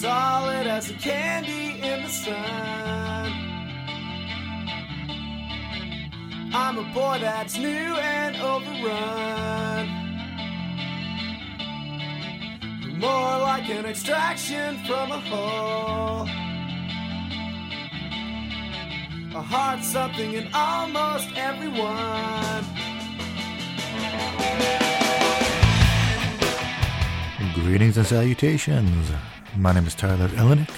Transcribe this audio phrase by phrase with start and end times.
[0.00, 3.32] solid as a candy in the sun.
[6.54, 9.86] I'm a boy that's new and overrun.
[13.00, 16.28] More like an extraction from a hole.
[19.34, 22.64] A heart, something in almost everyone.
[27.54, 29.10] Greetings and salutations.
[29.56, 30.70] My name is Tyler Elenick,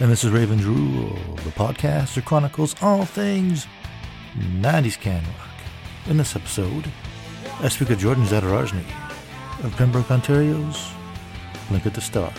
[0.00, 3.66] and this is Rave Drool, the podcast that chronicles all things
[4.36, 5.48] 90s can rock.
[6.08, 6.90] In this episode,
[7.60, 8.84] I speak with Jordon Zadorozny
[9.64, 10.90] of Pembroke, Ontario's
[11.68, 12.32] Blinker the Star.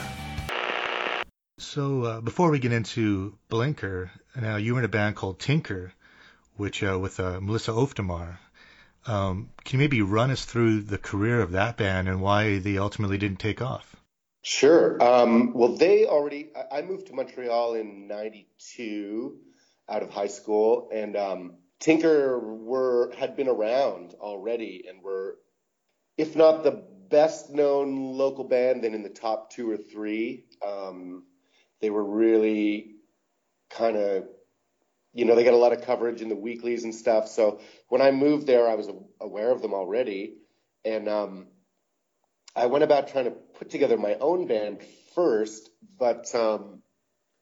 [1.57, 5.93] So, uh, before we get into Blinker, now you were in a band called Tinker,
[6.57, 8.39] which uh, with uh, Melissa Auf der Maur.
[9.07, 12.77] Um, can you maybe run us through the career of that band and why they
[12.77, 13.94] ultimately didn't take off?
[14.45, 15.01] Sure.
[15.01, 16.51] Um, well, they already.
[16.71, 19.39] I moved to Montreal in '92
[19.89, 25.39] out of high school, and um, Tinker were had been around already and were,
[26.15, 30.45] if not the best known local band, then in the top two or three.
[30.63, 31.23] Um,
[31.81, 32.97] they were really
[33.71, 34.25] kind of
[35.11, 37.29] you know, they got a lot of coverage in the weeklies and stuff.
[37.29, 40.35] So when I moved there, I was aware of them already.
[40.83, 41.47] And um,
[42.55, 44.79] I went about trying to put together my own band
[45.13, 46.81] first, but um,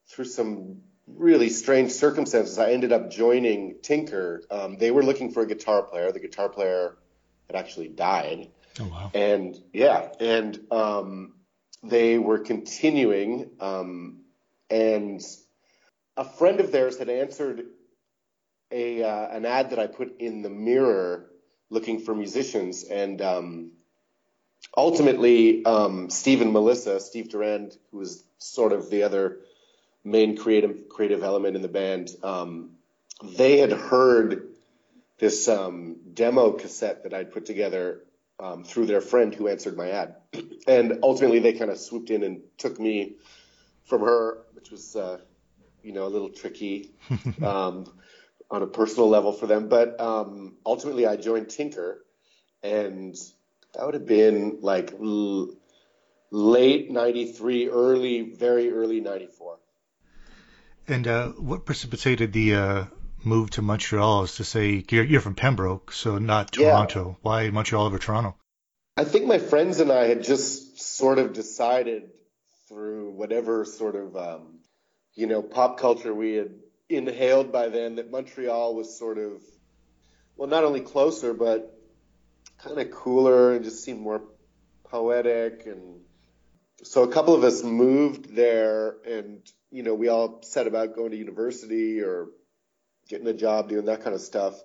[0.09, 4.44] through some really strange circumstances, I ended up joining Tinker.
[4.50, 6.11] Um, they were looking for a guitar player.
[6.11, 6.97] The guitar player
[7.47, 8.50] had actually died.
[8.80, 9.11] Oh, wow.
[9.14, 11.33] And yeah, and um,
[11.83, 13.52] they were continuing.
[13.59, 14.22] Um,
[14.70, 15.22] and
[16.17, 17.66] a friend of theirs had answered
[18.72, 21.30] a uh, an ad that I put in the Mirror
[21.70, 23.72] looking for musicians, and um,
[24.75, 29.39] ultimately um, Steve and Melissa, Steve Durand, who was sort of the other
[30.03, 32.72] main creative creative element in the band, um,
[33.38, 34.50] they had heard
[35.20, 38.02] this um, demo cassette that I'd put together
[38.39, 40.15] um, through their friend who answered my ad,
[40.67, 43.16] and ultimately they kind of swooped in and took me
[43.86, 44.95] from her, which was.
[44.95, 45.20] Uh,
[45.83, 46.92] you know, a little tricky
[47.43, 47.86] um,
[48.49, 49.67] on a personal level for them.
[49.67, 52.04] But um, ultimately, I joined Tinker,
[52.64, 53.16] and
[53.73, 55.56] that would have been like l-
[56.32, 59.58] late '93, early, very early '94.
[60.88, 62.86] And uh, what precipitated the uh,
[63.23, 64.23] move to Montreal?
[64.23, 67.10] Is to say you're, you're from Pembroke, so not Toronto.
[67.10, 67.16] Yeah.
[67.22, 68.36] Why Montreal over Toronto?
[68.98, 72.11] I think my friends and I had just sort of decided
[72.67, 74.60] through whatever sort of um,
[75.16, 76.52] you know, pop culture we had
[76.90, 79.42] inhaled by then that Montreal was sort of,
[80.36, 81.80] well, not only closer, but
[82.63, 84.21] kind of cooler and just seemed more
[84.85, 85.65] poetic.
[85.65, 86.01] And
[86.83, 89.39] so a couple of us moved there and,
[89.71, 92.27] you know, we all set about going to university or
[93.09, 94.55] getting a job, doing that kind of stuff.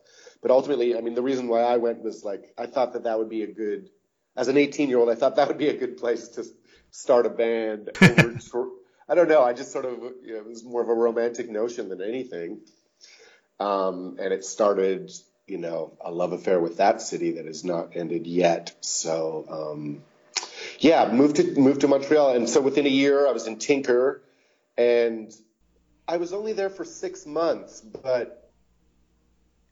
[0.40, 3.18] But ultimately, I mean, the reason why I went was like, I thought that that
[3.18, 3.90] would be a good,
[4.36, 6.44] as an 18 year old, I thought that would be a good place to
[6.90, 7.90] start a band.
[9.08, 9.42] I don't know.
[9.42, 12.60] I just sort of, you know, it was more of a romantic notion than anything.
[13.58, 15.10] Um, and it started,
[15.48, 18.74] you know, a love affair with that city that has not ended yet.
[18.80, 20.02] So, um,
[20.78, 24.22] yeah, moved to moved to Montreal, and so within a year, I was in Tinker,
[24.76, 25.34] and
[26.06, 28.50] I was only there for six months, but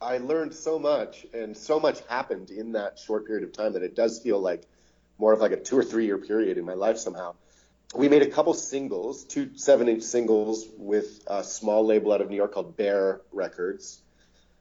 [0.01, 3.83] I learned so much, and so much happened in that short period of time that
[3.83, 4.67] it does feel like
[5.19, 7.35] more of like a two or three year period in my life somehow
[7.95, 12.29] we made a couple singles, two seven inch singles with a small label out of
[12.29, 14.03] New York called Bear Records.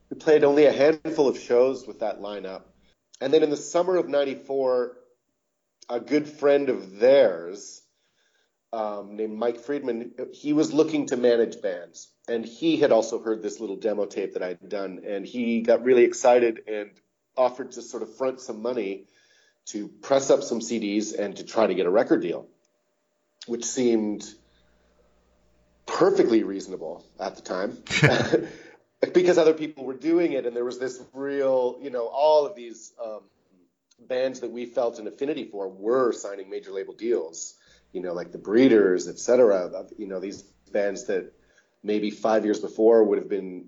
[0.10, 2.64] We played only a handful of shows with that lineup.
[3.22, 4.98] And then in the summer of 94,
[5.90, 7.82] a good friend of theirs
[8.74, 12.10] um, named Mike Friedman, he was looking to manage bands.
[12.28, 15.02] And he had also heard this little demo tape that I had done.
[15.08, 16.92] And he got really excited and
[17.38, 19.06] offered to sort of front some money
[19.68, 22.48] to press up some CDs and to try to get a record deal
[23.46, 24.26] which seemed
[25.86, 27.78] perfectly reasonable at the time
[29.14, 32.56] because other people were doing it and there was this real you know all of
[32.56, 33.22] these um,
[34.00, 37.56] bands that we felt an affinity for were signing major label deals
[37.94, 41.32] you know like the breeders etc you know these bands that
[41.84, 43.66] maybe five years before would have been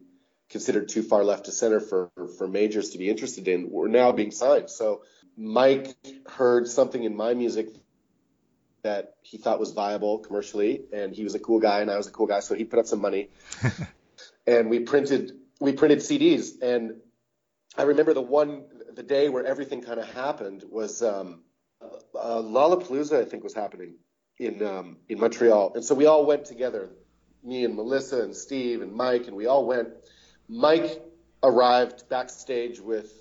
[0.49, 4.11] considered too far left to center for for majors to be interested in were now
[4.11, 4.69] being signed.
[4.69, 5.03] So
[5.37, 5.93] mike
[6.25, 7.67] heard something in my music
[8.83, 12.07] that he thought was viable commercially, and he was a cool guy, and I was
[12.07, 13.29] a cool guy, so he put up some money,
[14.47, 16.95] and we printed we printed CDs, and
[17.77, 21.41] I remember the one the day where everything kind of happened was um,
[21.81, 23.95] uh, Lollapalooza, I think, was happening,
[24.39, 26.89] in um, in Montreal, and so we all went together.
[27.43, 29.89] Me and Melissa and Steve and Mike, and we all went.
[30.49, 31.01] Mike
[31.43, 33.13] arrived backstage with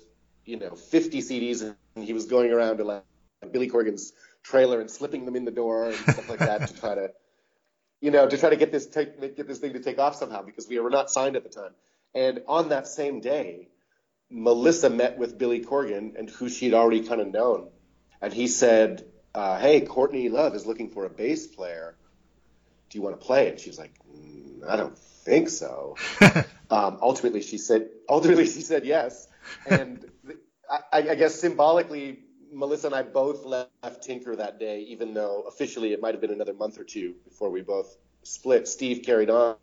[0.45, 3.03] you know 50 CDs, and he was going around to like
[3.51, 4.13] Billy Corgan's
[4.43, 7.11] trailer and slipping them in the door and stuff like that to try to,
[8.01, 10.41] you know, to try to get this take, get this thing to take off somehow
[10.41, 11.71] because we were not signed at the time.
[12.13, 13.69] And on that same day,
[14.29, 17.69] Melissa met with Billy Corgan and who she'd already kind of known,
[18.21, 21.95] and he said, uh, "Hey, Courtney Love is looking for a bass player.
[22.89, 25.95] Do you want to play?" And she's like, mm, "I don't think so."
[26.69, 27.89] um, ultimately, she said.
[28.09, 29.27] Ultimately, she said yes,
[29.65, 30.05] and
[30.69, 32.19] I, I guess symbolically,
[32.51, 36.31] Melissa and I both left Tinker that day, even though officially it might have been
[36.31, 38.67] another month or two before we both split.
[38.67, 39.55] Steve carried on,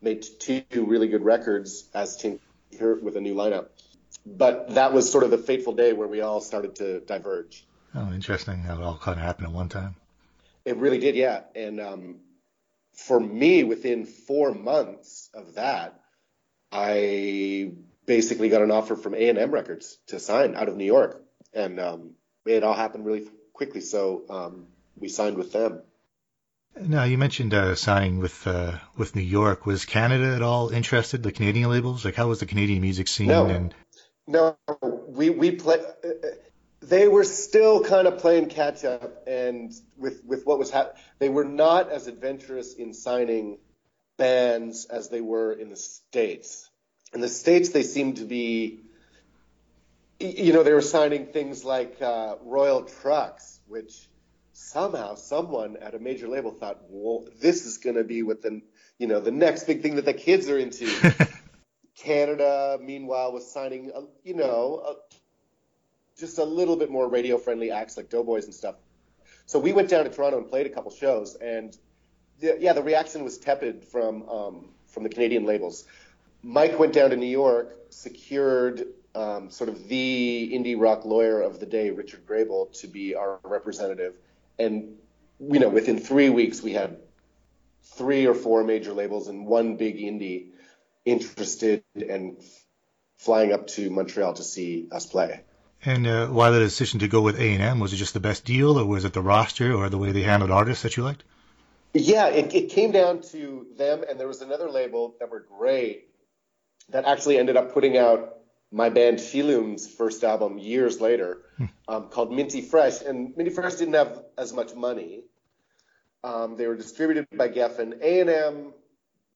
[0.00, 3.68] made two really good records as Tinker with a new lineup.
[4.24, 7.64] But that was sort of the fateful day where we all started to diverge.
[7.94, 9.96] Oh, interesting That all kind of happened at one time.
[10.64, 11.42] It really did, yeah.
[11.54, 12.16] And um,
[12.92, 16.00] for me, within four months of that,
[16.72, 17.72] I
[18.04, 21.22] basically got an offer from A&M Records to sign out of New York
[21.56, 22.10] and um,
[22.44, 23.80] it all happened really quickly.
[23.80, 24.66] So um,
[24.96, 25.82] we signed with them.
[26.78, 29.64] Now you mentioned uh, signing with uh, with New York.
[29.64, 31.22] Was Canada at all interested?
[31.22, 33.28] The Canadian labels, like how was the Canadian music scene?
[33.28, 33.74] No, and...
[34.26, 34.58] no,
[35.08, 35.78] we we play.
[36.04, 36.08] Uh,
[36.82, 41.30] they were still kind of playing catch up, and with with what was happening, they
[41.30, 43.58] were not as adventurous in signing
[44.18, 46.68] bands as they were in the states.
[47.14, 48.80] In the states, they seemed to be
[50.18, 54.08] you know, they were signing things like uh, Royal Trux, which
[54.52, 58.62] somehow someone at a major label thought, well, this is going to be what the,
[58.98, 60.88] you know, the next big thing that the kids are into.
[61.96, 64.96] Canada, meanwhile, was signing, a, you know,
[66.18, 68.76] just a little bit more radio friendly acts like Doughboys and stuff.
[69.46, 71.76] So we went down to Toronto and played a couple shows, and
[72.40, 75.84] the, yeah, the reaction was tepid from um, from the Canadian labels.
[76.42, 81.58] Mike went down to New York, secured um, sort of the indie rock lawyer of
[81.58, 84.14] the day, Richard Grable, to be our representative.
[84.58, 84.96] And,
[85.40, 86.98] you know, within three weeks, we had
[87.82, 90.48] three or four major labels and one big indie
[91.04, 92.36] interested and
[93.16, 95.40] flying up to Montreal to see us play.
[95.84, 97.80] And uh, why the decision to go with A&M?
[97.80, 100.22] Was it just the best deal, or was it the roster, or the way they
[100.22, 101.22] handled artists that you liked?
[101.94, 106.08] Yeah, it, it came down to them, and there was another label that were great
[106.90, 108.35] that actually ended up putting out
[108.72, 111.66] my band Shilum's first album years later, hmm.
[111.88, 113.02] um, called Minty Fresh.
[113.02, 115.22] And Minty Fresh didn't have as much money.
[116.24, 118.00] Um, they were distributed by Geffen.
[118.00, 118.72] A&M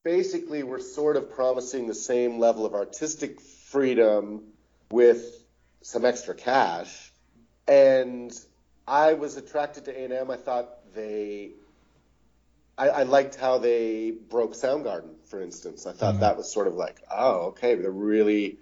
[0.03, 4.43] basically were sort of promising the same level of artistic freedom
[4.91, 5.43] with
[5.81, 7.11] some extra cash.
[7.67, 8.31] And
[8.87, 10.29] I was attracted to A&M.
[10.29, 11.51] I thought they
[12.77, 15.85] I, I, liked how they broke Soundgarden, for instance.
[15.85, 16.21] I thought mm-hmm.
[16.21, 18.57] that was sort of like, oh, okay, they're really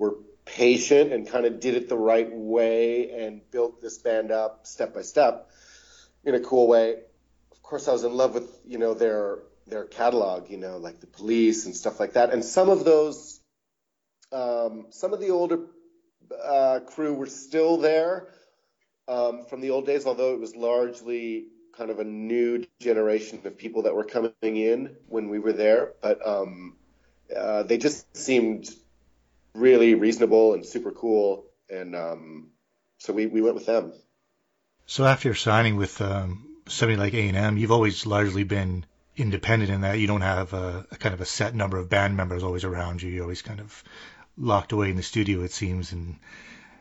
[0.00, 0.16] were
[0.46, 4.94] patient and kind of did it the right way and built this band up step
[4.94, 5.50] by step
[6.24, 6.94] in a cool way.
[7.52, 11.00] Of course, I was in love with you know their their catalog, you know, like
[11.00, 12.32] the Police and stuff like that.
[12.32, 13.40] And some of those,
[14.32, 15.60] um, some of the older
[16.42, 18.28] uh, crew were still there
[19.06, 21.46] um, from the old days, although it was largely
[21.76, 25.92] kind of a new generation of people that were coming in when we were there.
[26.02, 26.76] But um,
[27.36, 28.68] uh, they just seemed
[29.54, 31.46] really reasonable and super cool.
[31.68, 32.50] And um,
[32.98, 33.92] so we, we went with them.
[34.86, 38.84] So after signing with um, somebody like A&M, you've always largely been
[39.16, 42.16] independent in that you don't have a, a, kind of a set number of band
[42.16, 43.10] members always around you.
[43.10, 43.84] You're always kind of
[44.36, 46.16] locked away in the studio, it seems, and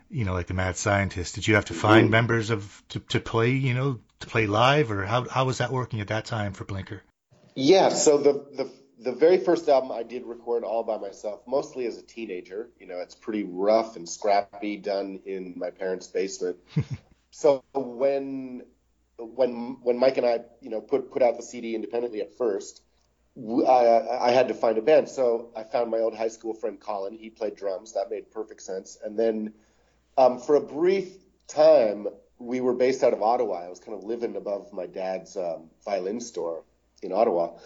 [0.09, 1.35] you know, like the mad scientist.
[1.35, 2.11] Did you have to find mm.
[2.11, 5.71] members of to, to play, you know, to play live, or how how was that
[5.71, 7.03] working at that time for Blinker?
[7.55, 11.85] Yeah, so the the the very first album I did record all by myself, mostly
[11.85, 12.69] as a teenager.
[12.79, 16.57] You know, it's pretty rough and scrappy, done in my parents' basement.
[17.31, 18.63] so when
[19.17, 22.81] when when Mike and I, you know, put put out the CD independently at first,
[23.37, 25.07] I, I had to find a band.
[25.07, 27.17] So I found my old high school friend Colin.
[27.17, 27.93] He played drums.
[27.93, 28.97] That made perfect sense.
[29.03, 29.53] And then
[30.17, 31.13] um, for a brief
[31.47, 33.65] time, we were based out of Ottawa.
[33.65, 36.63] I was kind of living above my dad's um, violin store
[37.01, 37.57] in Ottawa.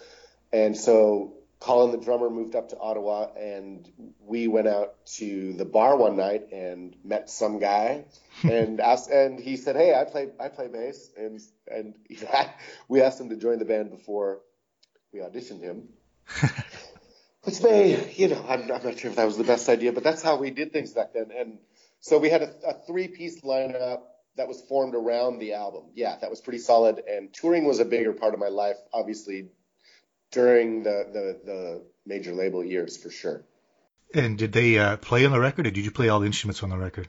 [0.52, 1.34] And so
[1.64, 6.14] Colin, the drummer, moved up to Ottawa, and we went out to the bar one
[6.14, 8.04] night and met some guy,
[8.42, 11.94] and asked, and he said, "Hey, I play I play bass," and and
[12.88, 14.40] we asked him to join the band before
[15.10, 15.88] we auditioned him.
[17.44, 20.02] Which may, you know, I'm, I'm, not sure if that was the best idea, but
[20.02, 21.30] that's how we did things back then.
[21.34, 21.58] And
[22.00, 24.00] so we had a, a three-piece lineup.
[24.36, 25.84] that was formed around the album.
[25.94, 27.02] Yeah, that was pretty solid.
[27.06, 29.50] And touring was a bigger part of my life, obviously,
[30.34, 33.42] during the the, the major label years for sure.
[34.12, 36.62] And did they uh, play on the record, or did you play all the instruments
[36.62, 37.08] on the record?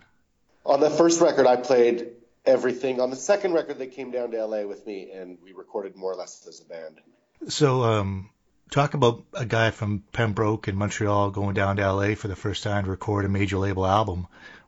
[0.66, 2.08] On the first record, I played
[2.46, 3.00] everything.
[3.00, 6.12] On the second record, they came down to LA with me, and we recorded more
[6.12, 7.02] or less as a band.
[7.48, 8.30] So, um,
[8.72, 12.64] talk about a guy from Pembroke in Montreal going down to LA for the first
[12.64, 14.28] time to record a major label album.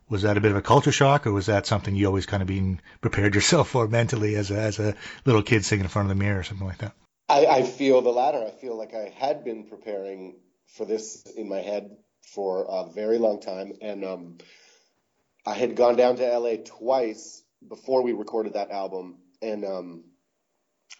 [0.10, 2.42] Was that a bit of a culture shock, or was that something you always kind
[2.42, 4.96] of been prepared yourself for mentally as a, as a
[5.26, 6.94] little kid singing in front of the mirror or something like that?
[7.30, 8.44] I, I feel the latter.
[8.44, 10.36] I feel like I had been preparing
[10.68, 14.38] for this in my head for a very long time, and um,
[15.46, 20.04] I had gone down to LA twice before we recorded that album, and um,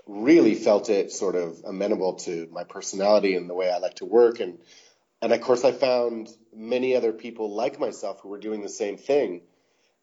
[0.06, 4.06] really felt it sort of amenable to my personality and the way I like to
[4.06, 4.60] work, and
[5.22, 8.98] and of course I found many other people like myself who were doing the same
[8.98, 9.42] thing,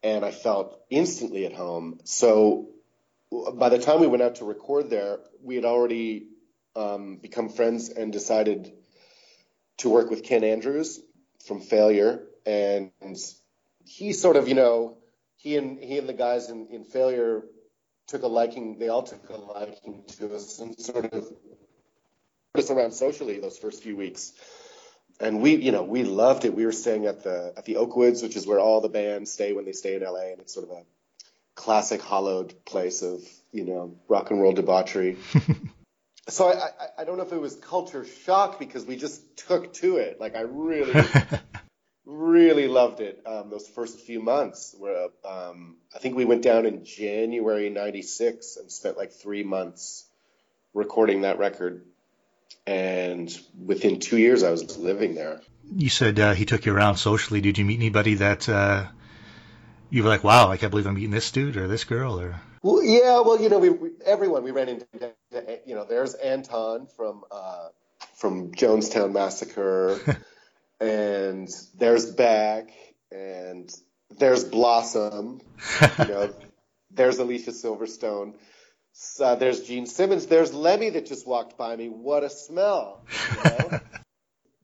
[0.02, 2.00] and I felt instantly at home.
[2.04, 2.74] So
[3.31, 6.28] by the time we went out to record there, we had already
[6.76, 8.73] um, become friends and decided
[9.78, 11.00] to work with Ken Andrews
[11.47, 12.90] from Failure, and
[13.85, 14.99] he sort of, you know,
[15.37, 17.45] he and he and the guys in, in Failure
[18.09, 18.78] took a liking.
[18.78, 21.28] They all took a liking to us and sort of
[22.54, 24.33] put us around socially those first few weeks.
[25.21, 26.54] And we, you know, we loved it.
[26.54, 29.52] We were staying at the at the Oakwoods, which is where all the bands stay
[29.52, 30.83] when they stay in LA, and it's sort of a
[31.54, 33.20] classic hollowed place of
[33.52, 35.16] you know rock and roll debauchery.
[36.28, 36.68] so I, I,
[36.99, 40.20] I don't know if it was culture shock because we just took to it.
[40.20, 41.08] Like I really
[42.06, 44.75] really loved it um, those first few months.
[44.78, 50.06] Where um, I think we went down in January '96 and spent like three months
[50.73, 51.84] recording that record.
[52.66, 53.30] And
[53.62, 55.40] within two years, I was living there.
[55.76, 57.40] You said uh, he took you around socially.
[57.40, 58.87] Did you meet anybody that uh,
[59.94, 62.18] you were like, "Wow, I can't believe I'm meeting this dude or this girl"?
[62.18, 64.86] Or well, yeah, well, you know, we, we everyone we ran into.
[65.64, 67.68] You know, there's Anton from uh,
[68.16, 70.18] from Jonestown Massacre.
[70.80, 72.70] and there's Beck,
[73.12, 73.72] and
[74.18, 75.40] there's Blossom,
[76.00, 76.34] you know,
[76.90, 78.34] there's Alicia Silverstone.
[79.20, 80.26] Uh, there's Gene Simmons.
[80.26, 81.88] There's Lemmy that just walked by me.
[81.88, 83.04] What a smell!
[83.30, 83.80] You know?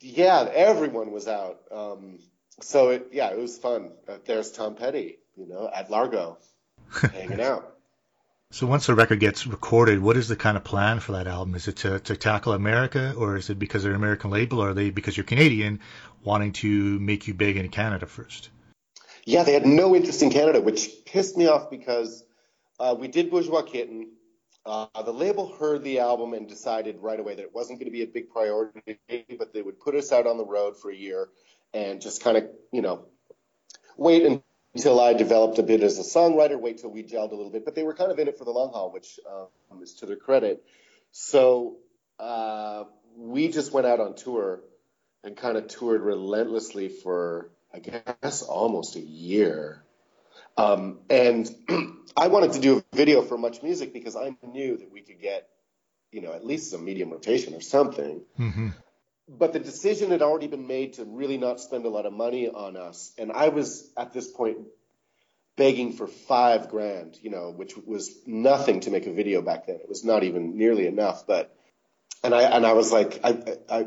[0.01, 1.61] yeah, everyone was out.
[1.71, 2.19] Um,
[2.61, 3.93] so it, yeah, it was fun.
[4.09, 6.39] Uh, there's Tom Petty, you know, at Largo,
[7.13, 7.77] hanging out.
[8.53, 11.55] So once the record gets recorded, what is the kind of plan for that album?
[11.55, 14.71] Is it to, to tackle America, or is it because they're an American label, or
[14.71, 15.81] are they because you're Canadian
[16.25, 18.51] wanting to make you big in Canada first?
[19.25, 22.25] Yeah, they had no interest in Canada, which pissed me off because
[22.81, 24.11] uh, we did Bourgeois Kitten.
[24.67, 27.93] Uh, the label heard the album and decided right away that it wasn't going to
[27.93, 28.99] be a big priority,
[29.39, 31.29] but they would put us out on the road for a year
[31.73, 33.07] and just kind of, you know,
[33.97, 34.43] wait and
[34.75, 37.65] until I developed a bit as a songwriter, wait till we gelled a little bit.
[37.65, 40.07] But they were kind of in it for the long haul, which um, is to
[40.07, 40.65] their credit.
[41.11, 41.77] So
[42.19, 42.85] uh,
[43.17, 44.61] we just went out on tour
[45.25, 49.83] and kind of toured relentlessly for, I guess, almost a year.
[50.57, 51.49] Um, and
[52.17, 55.21] I wanted to do a video for Much Music because I knew that we could
[55.21, 55.49] get,
[56.13, 58.23] you know, at least some medium rotation or something.
[58.39, 58.69] Mm-hmm
[59.39, 62.49] but the decision had already been made to really not spend a lot of money
[62.49, 63.13] on us.
[63.17, 64.59] And I was at this point
[65.57, 69.77] begging for five grand, you know, which was nothing to make a video back then.
[69.77, 71.27] It was not even nearly enough.
[71.27, 71.55] But
[72.25, 73.87] and I and I was like, I I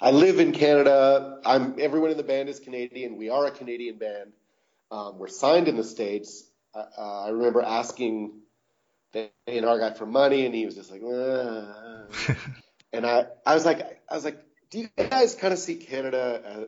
[0.00, 1.40] I live in Canada.
[1.46, 3.16] I'm everyone in the band is Canadian.
[3.16, 4.32] We are a Canadian band.
[4.90, 6.44] Um, we're signed in the states.
[6.74, 8.40] Uh, I remember asking
[9.12, 11.02] the A&R guy for money, and he was just like,
[12.94, 14.38] and I, I was like, I was like,
[14.70, 16.66] do you guys kind of see Canada as,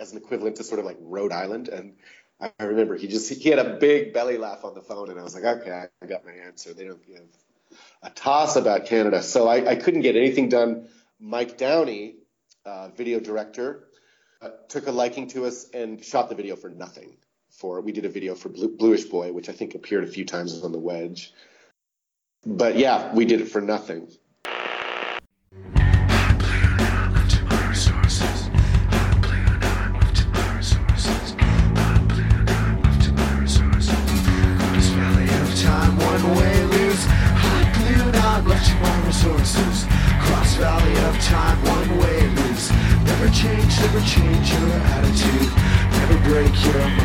[0.00, 1.68] as, an equivalent to sort of like Rhode Island?
[1.68, 1.94] And
[2.40, 5.22] I remember he just he had a big belly laugh on the phone, and I
[5.22, 6.74] was like, okay, I got my answer.
[6.74, 7.22] They don't give
[8.02, 10.88] a toss about Canada, so I, I couldn't get anything done.
[11.20, 12.16] Mike Downey,
[12.66, 13.84] uh, video director,
[14.40, 17.16] uh, took a liking to us and shot the video for nothing.
[17.50, 20.24] For we did a video for Blue, Bluish Boy, which I think appeared a few
[20.24, 21.32] times on the Wedge.
[22.44, 24.08] But yeah, we did it for nothing.
[44.04, 45.52] change your attitude,
[45.92, 47.01] never break your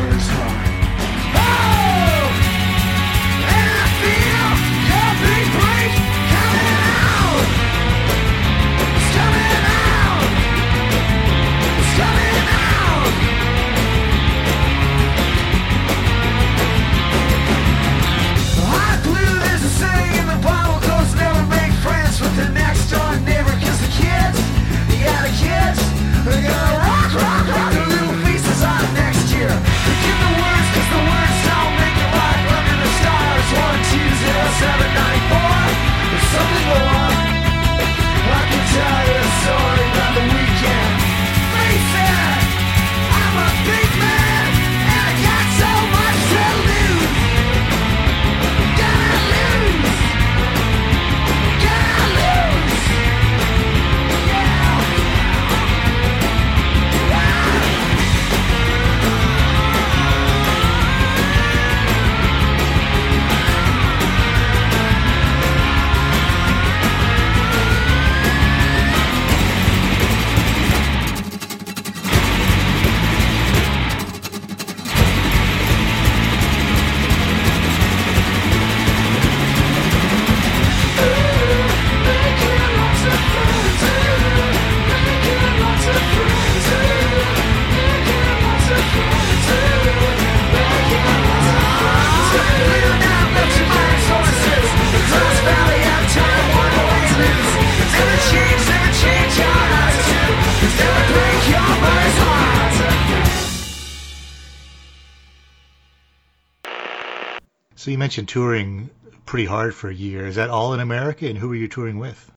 [107.88, 108.90] So you mentioned touring
[109.24, 110.26] pretty hard for a year.
[110.26, 112.30] Is that all in America, and who were you touring with?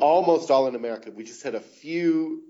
[0.00, 1.10] Almost all in America.
[1.10, 2.42] We just had a few,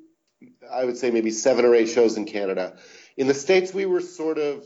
[0.73, 2.76] I would say maybe seven or eight shows in Canada.
[3.17, 4.65] In the States, we were sort of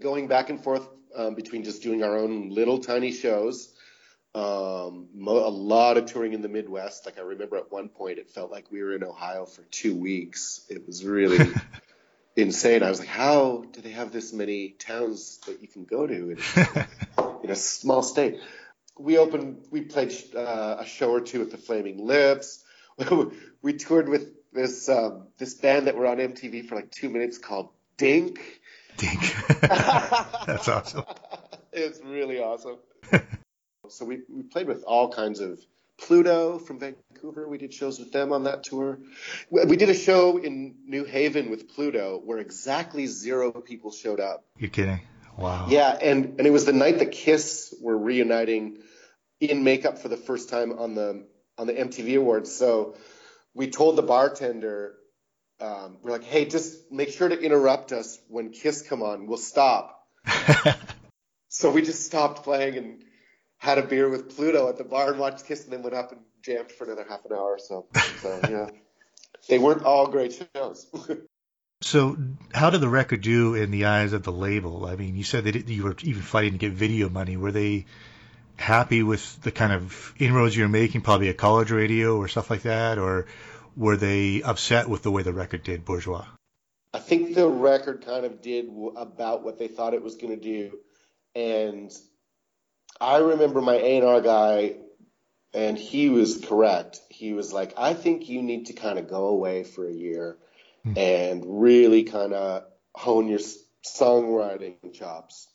[0.00, 3.72] going back and forth um, between just doing our own little tiny shows.
[4.34, 7.06] Um, mo- a lot of touring in the Midwest.
[7.06, 9.94] Like I remember at one point, it felt like we were in Ohio for two
[9.94, 10.66] weeks.
[10.68, 11.38] It was really
[12.36, 12.82] insane.
[12.82, 16.30] I was like, how do they have this many towns that you can go to
[16.30, 16.38] in,
[17.44, 18.40] in a small state?
[18.98, 22.64] We opened, we played uh, a show or two at the Flaming Lips.
[23.62, 27.38] we toured with this um, this band that were on MTV for like two minutes
[27.38, 28.60] called Dink.
[28.98, 29.34] Dink.
[29.60, 31.04] That's awesome.
[31.72, 32.76] it's really awesome.
[33.88, 35.58] so we, we played with all kinds of
[35.98, 37.11] Pluto from Vancouver.
[37.22, 38.98] We did shows with them on that tour.
[39.50, 44.44] We did a show in New Haven with Pluto where exactly zero people showed up.
[44.58, 45.00] You're kidding.
[45.38, 45.66] Wow.
[45.68, 48.78] Yeah, and, and it was the night that Kiss were reuniting
[49.40, 51.26] in makeup for the first time on the
[51.58, 52.52] on the MTV Awards.
[52.52, 52.96] So
[53.54, 54.94] we told the bartender,
[55.60, 59.26] um, we're like, hey, just make sure to interrupt us when Kiss come on.
[59.26, 60.06] We'll stop.
[61.48, 63.04] so we just stopped playing and
[63.62, 66.10] had a beer with Pluto at the bar and watched Kiss, and then went up
[66.10, 67.86] and jammed for another half an hour or so.
[68.20, 68.70] So yeah,
[69.48, 70.86] they weren't all great shows.
[71.84, 72.16] So,
[72.54, 74.86] how did the record do in the eyes of the label?
[74.86, 77.36] I mean, you said that you were even fighting to get video money.
[77.36, 77.86] Were they
[78.54, 82.50] happy with the kind of inroads you were making, probably at college radio or stuff
[82.50, 83.26] like that, or
[83.76, 86.24] were they upset with the way the record did, Bourgeois?
[86.94, 90.40] I think the record kind of did about what they thought it was going to
[90.40, 90.78] do,
[91.34, 91.92] and
[93.00, 94.76] I remember my A&R guy,
[95.54, 97.00] and he was correct.
[97.08, 100.38] He was like, "I think you need to kind of go away for a year."
[100.86, 100.96] mm.
[100.96, 103.40] and really kind of hone your
[103.84, 105.48] songwriting chops.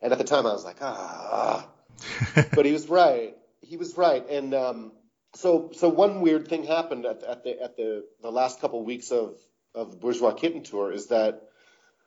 [0.00, 1.68] And at the time, I was like, ah,
[2.54, 3.34] but he was right.
[3.62, 4.28] He was right.
[4.28, 4.92] And um,
[5.34, 8.86] so, so one weird thing happened at, at the at the the last couple of
[8.86, 9.38] weeks of
[9.74, 11.48] of the Bourgeois Kitten tour is that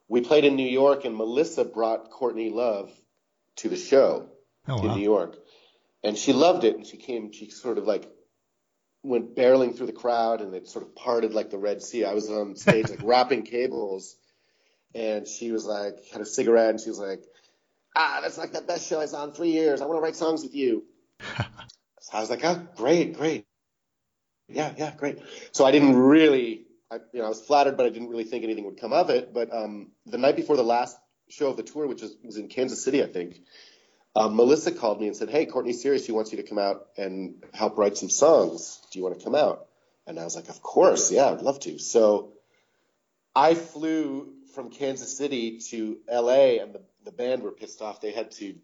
[0.08, 2.92] we played in New York, and Melissa brought Courtney Love
[3.58, 4.30] to the show
[4.68, 4.96] oh, in wow.
[4.96, 5.38] New York,
[6.04, 6.76] and she loved it.
[6.76, 7.32] And she came.
[7.32, 8.10] She sort of like
[9.08, 12.06] went barreling through the crowd and it sort of parted like the Red Sea.
[12.06, 14.16] I was on stage like wrapping cables
[14.94, 17.24] and she was like had a cigarette and she was like,
[17.96, 19.82] Ah, that's like the best show I saw in three years.
[19.82, 20.84] I want to write songs with you.
[22.02, 23.46] so I was like, Oh, great, great.
[24.50, 25.20] Yeah, yeah, great.
[25.52, 28.44] So I didn't really I you know, I was flattered, but I didn't really think
[28.44, 29.34] anything would come of it.
[29.34, 30.98] But um the night before the last
[31.30, 33.42] show of the tour, which was, was in Kansas City, I think,
[34.18, 36.88] um, Melissa called me and said, "Hey, Courtney Serious, she wants you to come out
[36.98, 38.82] and help write some songs.
[38.92, 39.68] Do you want to come out?"
[40.08, 42.34] And I was like, "Of course, yeah, I'd love to." So
[43.36, 46.58] I flew from Kansas City to L.A.
[46.58, 48.02] and the, the band were pissed off.
[48.02, 48.56] They had to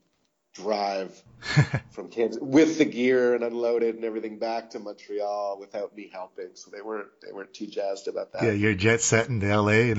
[0.56, 1.22] drive
[1.92, 6.50] from Kansas with the gear and unloaded and everything back to Montreal without me helping.
[6.56, 8.44] So they weren't they weren't too jazzed about that.
[8.44, 9.94] Yeah, you're jet setting to LA.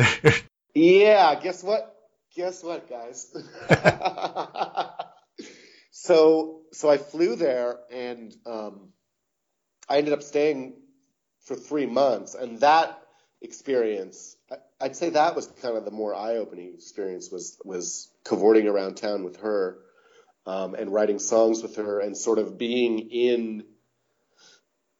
[0.74, 1.94] yeah, guess what?
[2.34, 3.32] Guess what, guys?
[5.96, 8.88] So so I flew there and um,
[9.88, 10.74] I ended up staying
[11.44, 13.00] for three months, and that
[13.40, 14.56] experience, I,
[14.88, 19.22] would say that was kind of the more eye-opening experience was was cavorting around town
[19.22, 19.78] with her
[20.46, 23.64] um, and writing songs with her and sort of being in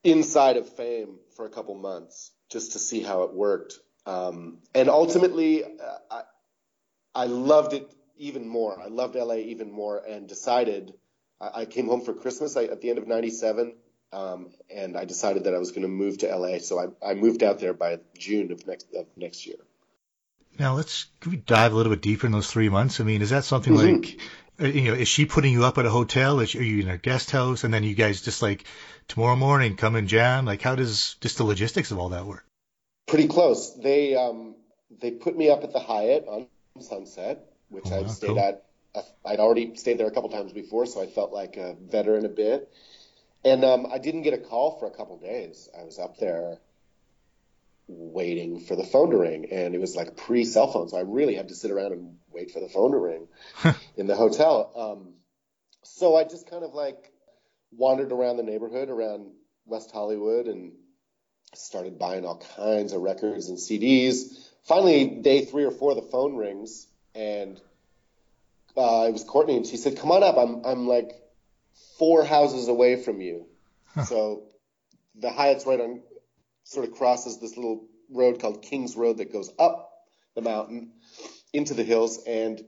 [0.01, 3.79] inside of fame for a couple months just to see how it worked.
[4.05, 5.67] Um, and ultimately, uh,
[6.09, 6.21] I,
[7.13, 8.79] I loved it even more.
[8.81, 10.93] I loved LA even more and decided
[11.39, 13.75] I, I came home for Christmas I, at the end of 97
[14.15, 16.59] um, and I decided that I was going to move to LA.
[16.59, 19.57] So I, I moved out there by June of next of next year.
[20.57, 21.07] Now let's
[21.45, 23.01] dive a little bit deeper in those three months.
[23.01, 24.01] I mean, is that something mm-hmm.
[24.01, 24.19] like,
[24.61, 26.39] uh, you know, is she putting you up at a hotel?
[26.39, 27.65] Is, are you in a guest house?
[27.65, 28.63] And then you guys just like
[29.09, 30.45] tomorrow morning come and jam?
[30.45, 32.45] Like, how does just the logistics of all that work?
[33.07, 33.73] Pretty close.
[33.73, 34.55] They um,
[35.01, 36.47] they put me up at the Hyatt on
[36.79, 38.39] Sunset, which oh, I've stayed cool.
[38.39, 38.63] at.
[39.25, 42.29] I'd already stayed there a couple times before, so I felt like a veteran a
[42.29, 42.71] bit.
[43.43, 45.69] And um, I didn't get a call for a couple days.
[45.77, 46.59] I was up there
[47.87, 51.01] waiting for the phone to ring, and it was like pre cell phone, so I
[51.01, 53.27] really had to sit around and wait for the phone to ring
[53.97, 54.71] in the hotel.
[54.75, 55.13] Um,
[55.83, 57.11] so I just kind of like
[57.71, 59.31] wandered around the neighborhood around
[59.65, 60.73] West Hollywood and
[61.53, 64.49] started buying all kinds of records and CDs.
[64.63, 67.59] Finally, day three or four, the phone rings, and
[68.77, 70.37] uh, it was Courtney, and she said, "Come on up.
[70.37, 71.11] I'm I'm like
[71.97, 73.47] four houses away from you."
[73.93, 74.03] Huh.
[74.05, 74.43] So
[75.15, 76.01] the Hyatt's right on,
[76.63, 79.91] sort of crosses this little road called King's Road that goes up
[80.35, 80.91] the mountain
[81.53, 82.61] into the hills, and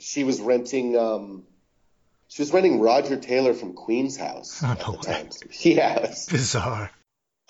[0.00, 1.44] she was renting um,
[2.28, 5.02] she was renting Roger Taylor from Queen's house Oh, at no the way.
[5.14, 5.28] time.
[5.60, 6.90] Yeah, it Bizarre.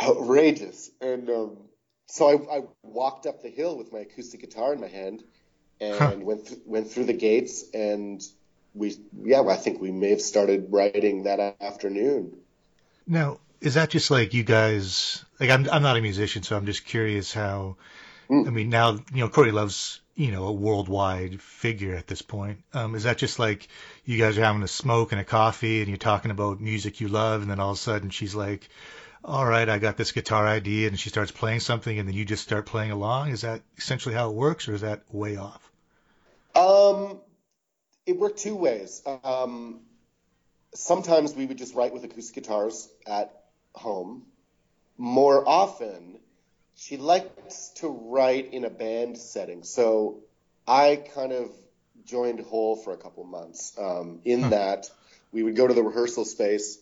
[0.02, 0.90] outrageous.
[1.00, 1.56] And um,
[2.06, 5.24] so I, I walked up the hill with my acoustic guitar in my hand
[5.80, 6.12] and Huh.
[6.22, 8.22] went th- went through the gates and
[8.74, 12.36] we yeah I think we may have started writing that afternoon.
[13.06, 15.24] Now, is that just like you guys?
[15.40, 17.76] Like, I'm I'm not a musician, so I'm just curious how.
[18.30, 18.46] Mm.
[18.46, 22.62] I mean, now you know Courtney Love's you know a worldwide figure at this point.
[22.72, 23.68] Um, is that just like
[24.04, 27.08] you guys are having a smoke and a coffee, and you're talking about music you
[27.08, 28.68] love, and then all of a sudden she's like,
[29.26, 32.24] "All right, I got this guitar idea," and she starts playing something, and then you
[32.24, 33.30] just start playing along.
[33.30, 35.60] Is that essentially how it works, or is that way off?
[36.54, 37.20] Um,
[38.06, 39.02] it worked two ways.
[39.24, 39.80] Um,
[40.74, 43.32] sometimes we would just write with acoustic guitars at
[43.74, 44.26] home.
[44.96, 46.18] More often,
[46.76, 49.64] she likes to write in a band setting.
[49.64, 50.20] So
[50.66, 51.50] I kind of
[52.04, 53.76] joined Hole for a couple months.
[53.78, 54.50] Um, in Huh.
[54.50, 54.90] that,
[55.32, 56.78] we would go to the rehearsal space,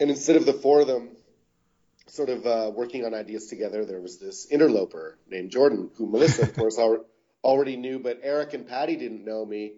[0.00, 1.10] and instead of the four of them
[2.06, 6.42] sort of uh, working on ideas together, there was this interloper named Jordan, who Melissa,
[6.42, 7.04] of course, al-
[7.44, 9.74] already knew, but Eric and Patty didn't know me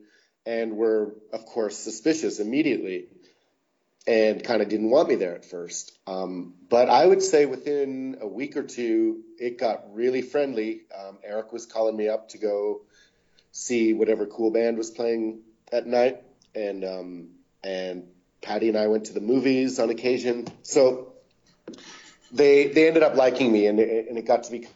[0.46, 3.06] and were, of course, suspicious immediately
[4.06, 5.92] and kind of didn't want me there at first.
[6.06, 10.82] Um, but I would say within a week or two, it got really friendly.
[10.96, 12.82] Um, Eric was calling me up to go
[13.52, 16.22] see whatever cool band was playing at night,
[16.54, 17.28] and um,
[17.62, 18.08] and
[18.42, 20.46] Patty and I went to the movies on occasion.
[20.62, 21.12] So
[22.32, 24.66] they they ended up liking me, and it, and it got to be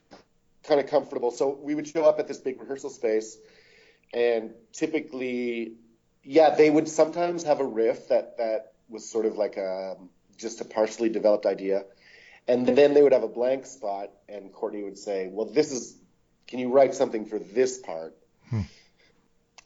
[0.64, 1.30] kind of comfortable.
[1.30, 3.36] So we would show up at this big rehearsal space,
[4.12, 5.74] and typically,
[6.22, 9.96] yeah, they would sometimes have a riff that that was sort of like a
[10.36, 11.84] just a partially developed idea,
[12.48, 15.96] and then they would have a blank spot, and Courtney would say, "Well, this is,
[16.46, 18.16] can you write something for this part?"
[18.50, 18.62] Hmm.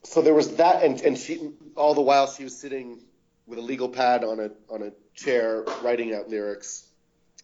[0.04, 3.00] So there was that, and and she all the while she was sitting
[3.48, 6.86] with a legal pad on a on a chair writing out lyrics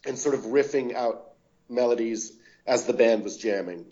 [0.07, 1.33] and sort of riffing out
[1.69, 2.33] melodies
[2.67, 3.87] as the band was jamming.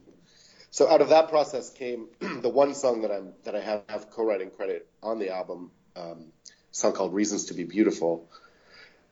[0.70, 4.10] So out of that process came the one song that I'm that I have, have
[4.10, 8.28] co-writing credit on the album, um, a song called "Reasons to Be Beautiful."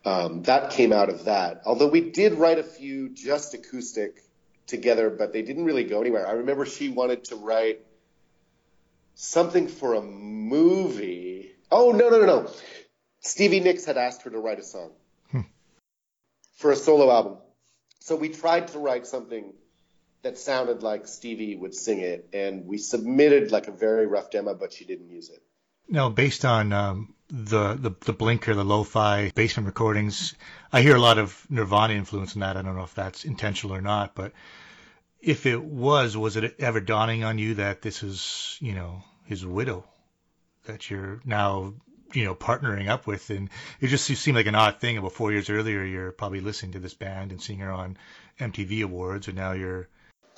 [0.05, 1.63] Um, that came out of that.
[1.67, 4.23] Although we did write a few just acoustic
[4.67, 6.27] together, but they didn't really go anywhere.
[6.27, 7.81] I remember she wanted to write
[9.15, 11.51] something for a movie.
[11.71, 12.51] Oh no no no no!
[13.21, 14.91] Stevie Nicks had asked her to write a song
[16.57, 17.39] for a solo album.
[18.01, 19.53] So we tried to write something
[20.23, 24.55] that sounded like Stevie would sing it, and we submitted like a very rough demo,
[24.55, 25.43] but she didn't use it.
[25.89, 30.35] Now, based on um, the, the the Blinker, the lo-fi basement recordings,
[30.73, 32.57] I hear a lot of Nirvana influence in that.
[32.57, 34.33] I don't know if that's intentional or not, but
[35.21, 39.45] if it was, was it ever dawning on you that this is, you know, his
[39.45, 39.85] widow
[40.65, 41.75] that you're now,
[42.13, 43.31] you know, partnering up with?
[43.31, 44.99] And it just seemed like an odd thing.
[44.99, 47.97] About four years earlier, you're probably listening to this band and seeing her on
[48.39, 49.89] MTV Awards, and now you're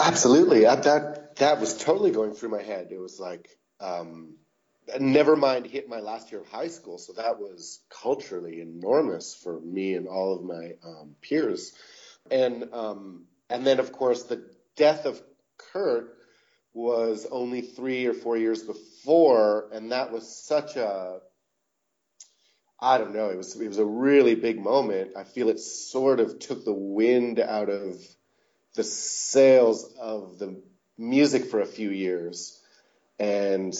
[0.00, 2.88] Absolutely, that that, that was totally going through my head.
[2.90, 3.48] It was like,
[3.80, 4.34] um,
[4.98, 9.60] never mind, hit my last year of high school, so that was culturally enormous for
[9.60, 11.72] me and all of my um, peers,
[12.30, 14.44] and um, and then of course the
[14.76, 15.22] death of
[15.56, 16.16] Kurt
[16.74, 21.20] was only three or four years before, and that was such a
[22.82, 23.28] I don't know.
[23.28, 25.12] It was it was a really big moment.
[25.16, 27.96] I feel it sort of took the wind out of
[28.74, 30.60] the sails of the
[30.98, 32.60] music for a few years,
[33.20, 33.72] and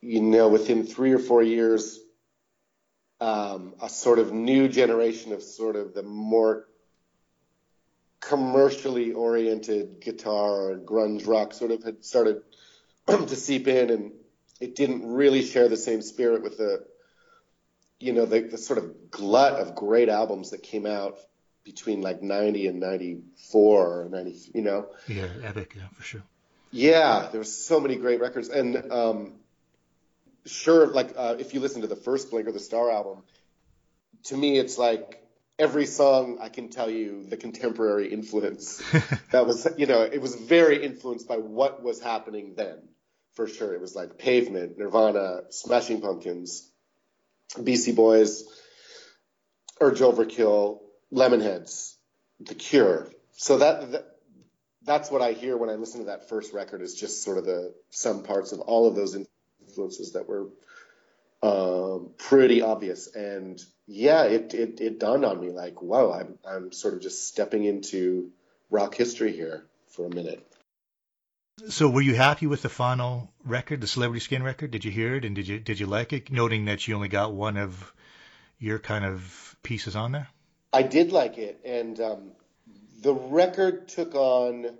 [0.00, 1.98] you know, within three or four years,
[3.20, 6.68] um, a sort of new generation of sort of the more
[8.20, 12.42] commercially oriented guitar grunge rock sort of had started
[13.08, 14.12] to seep in, and
[14.60, 16.86] it didn't really share the same spirit with the
[17.98, 21.18] you know the, the sort of glut of great albums that came out
[21.64, 24.86] between like 90 and 94 or 90 you know?
[25.08, 26.22] Yeah, epic, yeah, for sure.
[26.70, 28.48] yeah there were so many great records.
[28.48, 29.32] And um
[30.44, 33.22] sure like uh, if you listen to the first Blinker the Star album
[34.24, 35.22] to me it's like
[35.58, 38.82] every song i can tell you the contemporary influence.
[39.32, 42.78] That was you know it was very influenced by what was happening then
[43.32, 43.74] for sure.
[43.74, 46.70] It was like pavement nirvana smashing pumpkins
[47.54, 48.44] BC Boys,
[49.80, 50.80] Urge Overkill,
[51.12, 51.94] Lemonheads,
[52.40, 53.10] The Cure.
[53.32, 54.16] So that, that
[54.84, 57.44] that's what I hear when I listen to that first record is just sort of
[57.44, 59.16] the some parts of all of those
[59.60, 60.48] influences that were
[61.42, 63.14] um, pretty obvious.
[63.14, 67.28] And yeah, it, it it dawned on me like, wow, I'm I'm sort of just
[67.28, 68.30] stepping into
[68.70, 70.46] rock history here for a minute.
[71.68, 74.70] So were you happy with the final record, the Celebrity Skin record?
[74.70, 76.30] Did you hear it and did you did you like it?
[76.30, 77.94] Noting that you only got one of
[78.58, 80.28] your kind of pieces on there.
[80.72, 82.32] I did like it, and um,
[83.00, 84.76] the record took on.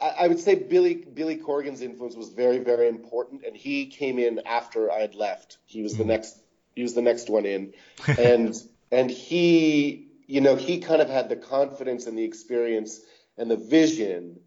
[0.00, 4.18] I, I would say Billy Billy Corgan's influence was very very important, and he came
[4.18, 5.58] in after I had left.
[5.66, 6.08] He was the Mhm.
[6.08, 6.38] next.
[6.74, 7.74] He was the next one in,
[8.18, 8.54] and
[8.90, 13.00] and he you know he kind of had the confidence and the experience
[13.36, 14.40] and the vision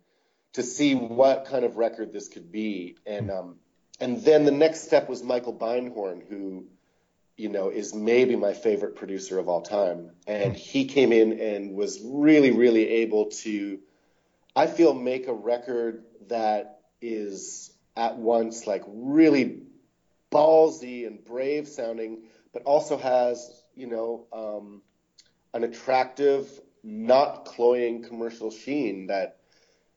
[0.58, 3.56] to see what kind of record this could be, and um,
[4.00, 6.68] and then the next step was Michael Beinhorn, who
[7.38, 10.10] you know, is maybe my favorite producer of all time.
[10.26, 13.80] And he came in and was really, really able to,
[14.56, 19.62] I feel, make a record that is at once like really
[20.32, 24.82] ballsy and brave sounding, but also has, you know, um,
[25.54, 26.50] an attractive,
[26.84, 29.37] not cloying commercial sheen that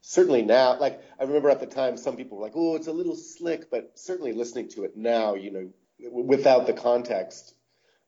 [0.03, 2.93] certainly now, like I remember at the time, some people were like, "Oh, it's a
[2.93, 5.71] little slick," but certainly listening to it now, you know,
[6.11, 7.55] without the context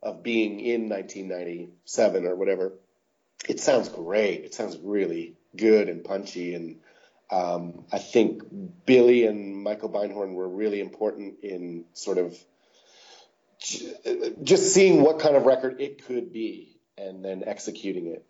[0.02, 2.72] of being in 1997 or whatever,
[3.48, 4.44] it sounds great.
[4.44, 6.80] It sounds really good and punchy, and
[7.30, 8.42] um, I think
[8.84, 12.36] Billy and Michael Beinhorn were really important in sort of
[14.42, 18.26] just seeing what kind of record it could be and then executing it.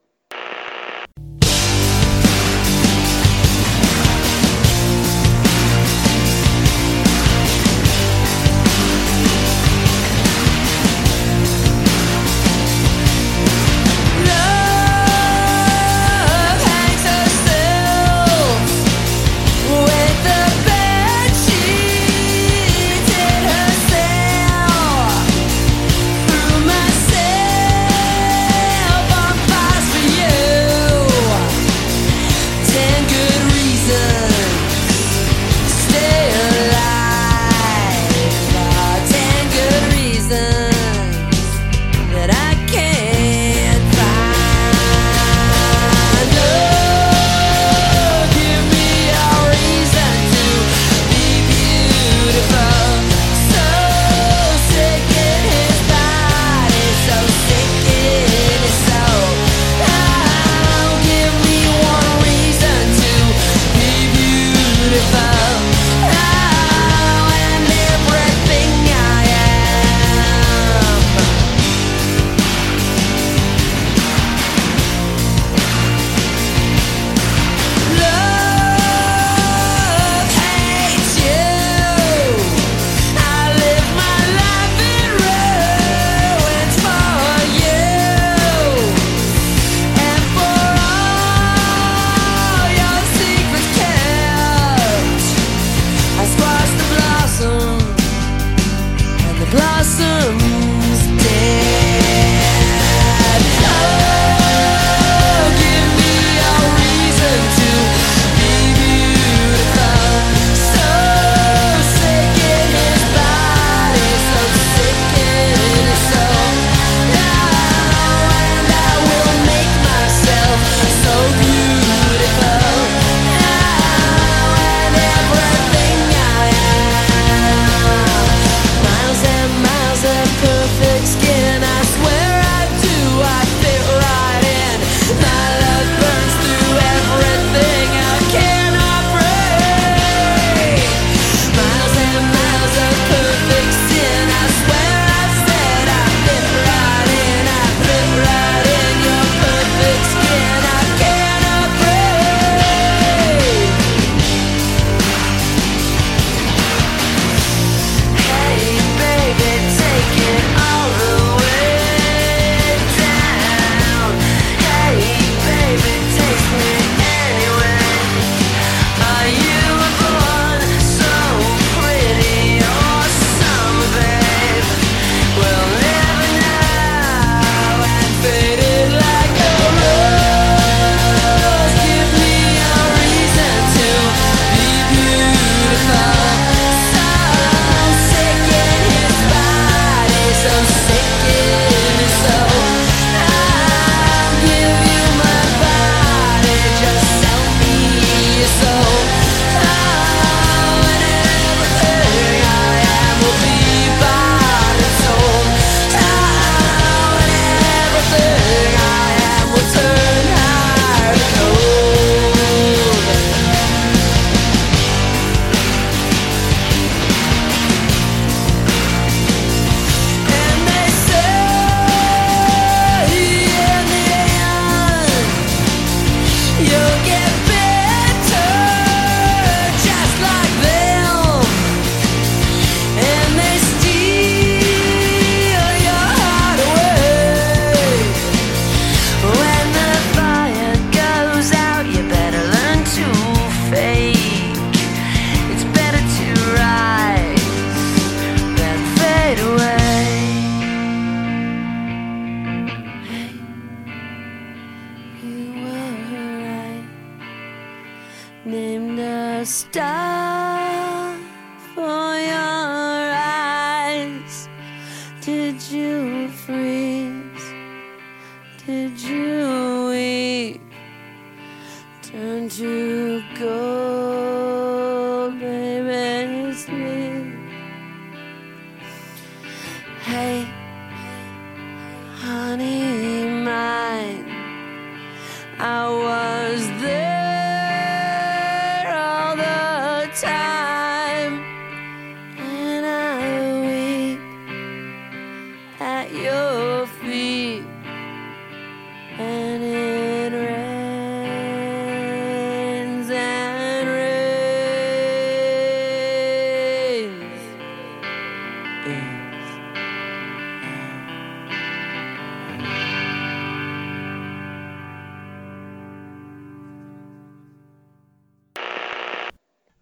[308.85, 309.43] Yes.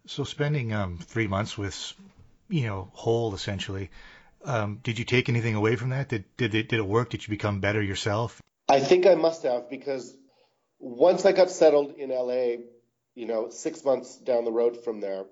[0.05, 1.93] So spending um, three months with,
[2.49, 3.89] you know, Hole essentially,
[4.43, 6.09] um, did you take anything away from that?
[6.09, 7.09] Did did it did it work?
[7.09, 8.39] Did you become better yourself?
[8.69, 10.15] I think I must have because
[10.79, 12.63] once I got settled in LA,
[13.15, 15.25] you know, six months down the road from there,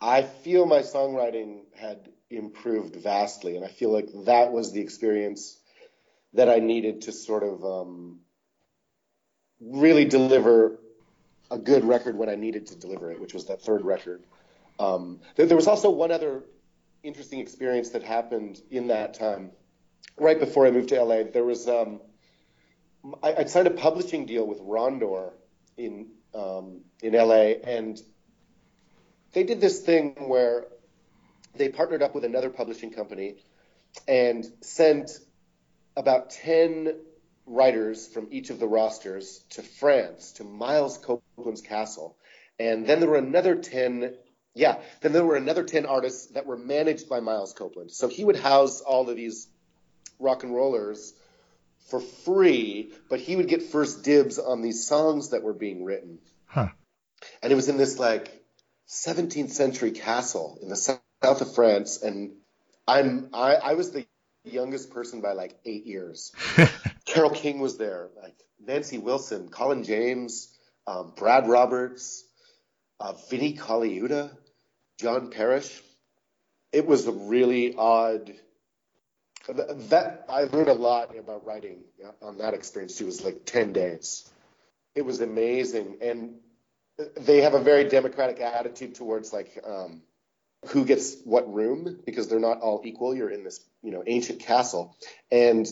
[0.00, 5.58] I feel my songwriting had improved vastly, and I feel like that was the experience
[6.34, 8.20] that I needed to sort of um,
[9.60, 10.78] really deliver
[11.50, 14.22] a good record when I needed to deliver it, which was that third record.
[14.78, 16.44] Um, there, was also one other
[17.02, 19.50] interesting experience that happened in that time,
[20.16, 21.24] right before I moved to LA.
[21.24, 22.00] There was um,
[23.22, 25.32] I, I'd signed a publishing deal with Rondor
[25.76, 28.00] in um, in LA, and
[29.32, 30.66] they did this thing where
[31.54, 33.36] they partnered up with another publishing company
[34.06, 35.10] and sent
[35.96, 36.94] about ten
[37.46, 42.16] writers from each of the rosters to France to Miles Copeland's castle,
[42.58, 44.14] and then there were another ten.
[44.54, 47.92] Yeah, then there were another ten artists that were managed by Miles Copeland.
[47.92, 49.48] So he would house all of these
[50.18, 51.14] rock and rollers
[51.88, 56.18] for free, but he would get first dibs on these songs that were being written.
[56.46, 56.68] Huh.
[57.42, 58.44] And it was in this like
[58.88, 60.76] 17th century castle in the
[61.22, 62.32] south of France, and
[62.86, 64.06] I'm I, I was the
[64.44, 66.32] youngest person by like eight years.
[67.04, 70.56] Carole King was there, like Nancy Wilson, Colin James,
[70.86, 72.24] um, Brad Roberts,
[72.98, 74.30] uh, Vinnie Colaiuta,
[74.98, 75.82] John Parrish.
[76.72, 78.32] It was a really odd.
[79.48, 81.82] That I learned a lot about writing
[82.22, 83.04] on that experience too.
[83.04, 84.28] It was like ten days.
[84.94, 86.34] It was amazing, and
[87.16, 90.02] they have a very democratic attitude towards like um,
[90.68, 93.14] who gets what room because they're not all equal.
[93.14, 94.96] You're in this you know ancient castle,
[95.30, 95.66] and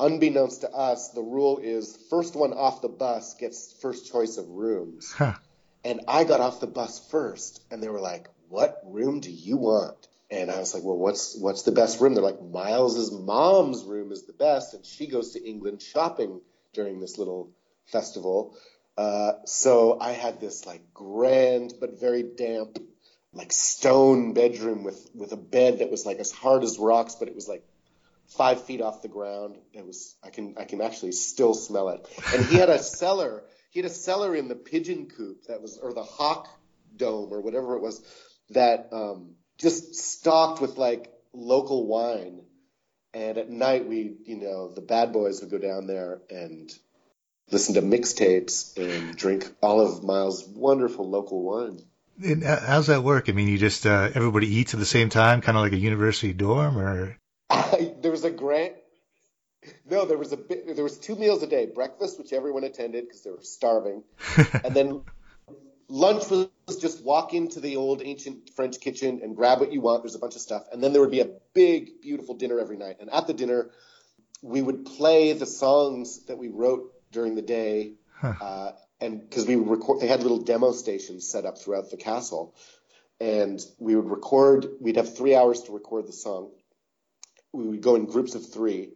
[0.00, 4.48] unbeknownst to us, the rule is first one off the bus gets first choice of
[4.48, 5.12] rooms.
[5.12, 5.34] Huh.
[5.84, 9.56] And I got off the bus first, and they were like, "What room do you
[9.56, 13.84] want?" And I was like, "Well, what's what's the best room?" They're like, "Miles's mom's
[13.84, 16.40] room is the best, and she goes to England shopping
[16.72, 17.50] during this little
[17.84, 18.56] festival."
[18.96, 22.78] Uh, so I had this like grand but very damp,
[23.36, 27.28] like stone bedroom with with a bed that was like as hard as rocks, but
[27.28, 27.62] it was like
[28.28, 29.56] five feet off the ground.
[29.72, 32.06] It was I can I can actually still smell it.
[32.34, 33.44] And he had a cellar.
[33.70, 36.48] He had a cellar in the pigeon coop that was or the hawk
[36.96, 38.02] dome or whatever it was
[38.50, 42.42] that um, just stocked with like local wine.
[43.12, 46.72] And at night we you know the bad boys would go down there and
[47.50, 51.80] listen to mixtapes and drink all of Miles' wonderful local wine.
[52.22, 53.28] And how's that work?
[53.28, 55.78] I mean, you just uh, everybody eats at the same time, kind of like a
[55.78, 57.16] university dorm, or
[57.50, 58.74] I, there was a grant.
[59.88, 63.04] No, there was a bit, there was two meals a day: breakfast, which everyone attended
[63.04, 64.02] because they were starving,
[64.64, 65.02] and then
[65.88, 66.48] lunch was
[66.80, 70.02] just walk into the old ancient French kitchen and grab what you want.
[70.02, 72.76] There's a bunch of stuff, and then there would be a big, beautiful dinner every
[72.76, 72.96] night.
[73.00, 73.70] And at the dinner,
[74.42, 78.34] we would play the songs that we wrote during the day, Huh.
[78.40, 82.54] uh, and because we record, they had little demo stations set up throughout the castle,
[83.20, 84.66] and we would record.
[84.80, 86.50] We'd have three hours to record the song.
[87.52, 88.90] We would go in groups of three,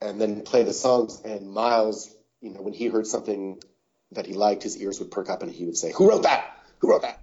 [0.00, 1.20] and then play the songs.
[1.24, 3.62] And Miles, you know, when he heard something
[4.12, 6.44] that he liked, his ears would perk up, and he would say, "Who wrote that?
[6.78, 7.20] Who wrote that?"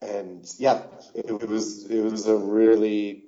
[0.00, 0.82] And yeah,
[1.14, 3.24] it, it was it was a really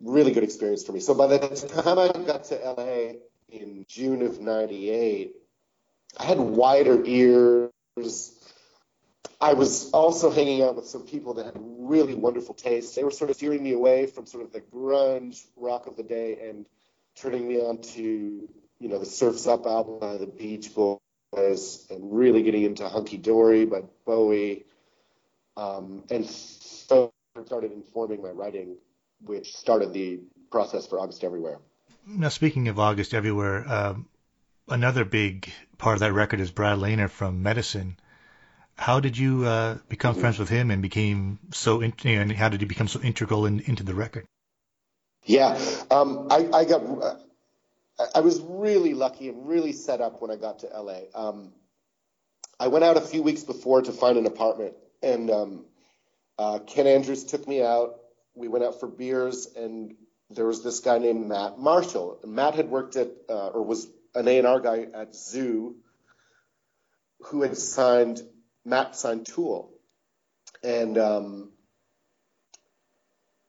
[0.00, 1.00] really good experience for me.
[1.00, 3.14] So by the time I got to LA
[3.48, 5.34] in June of '98,
[6.18, 7.70] I had wider ears.
[9.40, 12.96] I was also hanging out with some people that had really wonderful taste.
[12.96, 16.02] They were sort of steering me away from sort of the grunge rock of the
[16.02, 16.66] day and
[17.16, 18.48] turning me on to,
[18.80, 23.16] you know, the Surf's Up album by the Beach Boys and really getting into Hunky
[23.16, 24.64] Dory by Bowie.
[25.56, 27.12] Um, and so
[27.44, 28.76] started informing my writing,
[29.24, 31.58] which started the process for August Everywhere.
[32.06, 34.06] Now, speaking of August Everywhere, um,
[34.68, 37.98] another big part of that record is Brad Laner from Medicine.
[38.76, 41.80] How did you uh, become friends with him and became so?
[41.80, 44.26] In, and how did you become so integral in, into the record?
[45.24, 45.58] Yeah,
[45.90, 46.82] um, I, I, got.
[48.14, 51.02] I was really lucky and really set up when I got to LA.
[51.14, 51.52] Um,
[52.58, 55.64] I went out a few weeks before to find an apartment, and um,
[56.36, 57.94] uh, Ken Andrews took me out.
[58.34, 59.94] We went out for beers, and
[60.30, 62.18] there was this guy named Matt Marshall.
[62.26, 65.76] Matt had worked at, uh, or was an A&R guy at Zoo,
[67.20, 68.20] who had signed,
[68.64, 69.72] Matt signed Tool.
[70.62, 71.52] And um,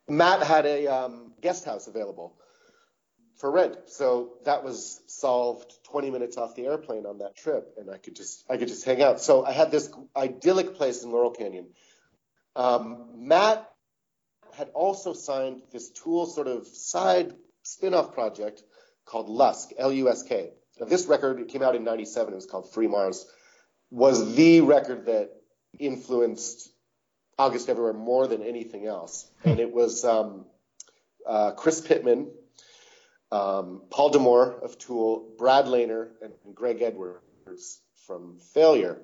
[0.08, 2.38] Matt had a um, guest house available
[3.38, 3.78] for rent.
[3.88, 8.16] So that was solved 20 minutes off the airplane on that trip, and I could
[8.16, 9.22] just I could just hang out.
[9.22, 11.68] So I had this idyllic place in Laurel Canyon.
[12.56, 13.70] Um, Matt
[14.54, 18.64] had also signed this Tool sort of side spin-off project
[19.06, 20.52] called Lusk, L-U-S-K.
[20.80, 22.34] Now, this record it came out in '97.
[22.34, 23.26] It was called Free Mars.
[23.92, 25.32] Was the record that
[25.80, 26.70] influenced
[27.38, 30.46] August Everywhere more than anything else, and it was um,
[31.26, 32.30] uh, Chris Pitman
[33.32, 39.02] um, Paul D'Amour of Tool, Brad Laner, and, and, Greg Edwards from Failure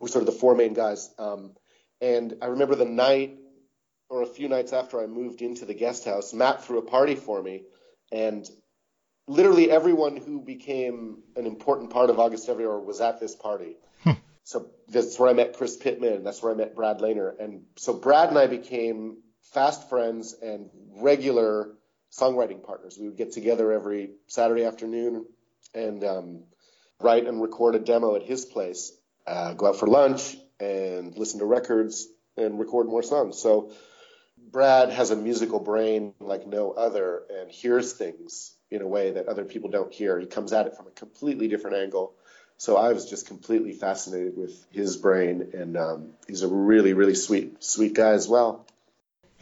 [0.00, 1.10] were sort of the four main guys.
[1.18, 1.52] Um,
[2.00, 3.38] and I remember the night
[4.08, 7.16] or a few nights after I moved into the guest house, Matt threw a party
[7.16, 7.64] for me,
[8.12, 8.48] and
[9.28, 13.76] literally everyone who became an important part of August Everywhere was at this party.
[14.02, 14.12] Hmm.
[14.44, 16.22] So that's where I met Chris Pitman.
[16.22, 17.32] That's where I met Brad Laner.
[17.38, 19.18] And so Brad and I became
[19.52, 21.72] fast friends and regular
[22.12, 22.96] songwriting partners.
[22.98, 25.26] We would get together every Saturday afternoon
[25.74, 26.44] and um,
[27.00, 28.92] write and record a demo at his place,
[29.26, 32.06] uh, go out for lunch and listen to records
[32.36, 33.38] and record more songs.
[33.38, 33.72] So
[34.38, 39.28] Brad has a musical brain like no other and hears things in a way that
[39.28, 40.18] other people don't hear.
[40.18, 42.14] He comes at it from a completely different angle.
[42.58, 47.14] So I was just completely fascinated with his brain, and um, he's a really, really
[47.14, 48.66] sweet, sweet guy as well.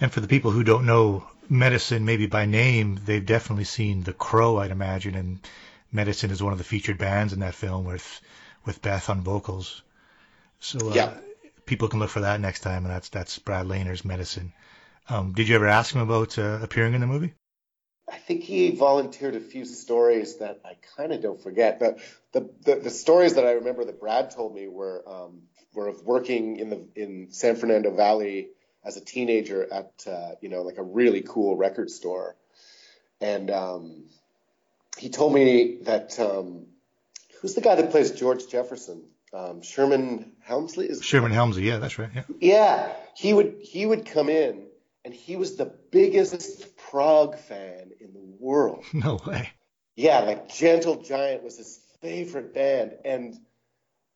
[0.00, 4.12] And for the people who don't know Medicine, maybe by name, they've definitely seen The
[4.12, 5.38] Crow, I'd imagine, and
[5.92, 8.20] Medicine is one of the featured bands in that film with
[8.66, 9.82] with Beth on vocals.
[10.58, 11.14] So uh, yeah.
[11.66, 14.52] people can look for that next time, and that's that's Brad Laner's Medicine.
[15.08, 17.34] Um, did you ever ask him about uh, appearing in the movie?
[18.10, 21.98] I think he volunteered a few stories that I kind of don't forget, but
[22.32, 25.42] the, the, the stories that I remember that Brad told me were um,
[25.72, 28.48] were of working in the in San Fernando Valley
[28.84, 32.36] as a teenager at uh, you know like a really cool record store,
[33.20, 34.04] and um,
[34.98, 36.66] he told me that um,
[37.40, 39.04] who's the guy that plays George Jefferson?
[39.32, 42.10] Um, Sherman Helmsley is Sherman Hemsley, yeah, that's right.
[42.14, 42.22] Yeah.
[42.40, 44.66] Yeah, he would he would come in,
[45.04, 48.84] and he was the biggest prog fan in the world.
[48.94, 49.50] No way.
[49.96, 53.36] Yeah, like Gentle Giant was his favorite band, and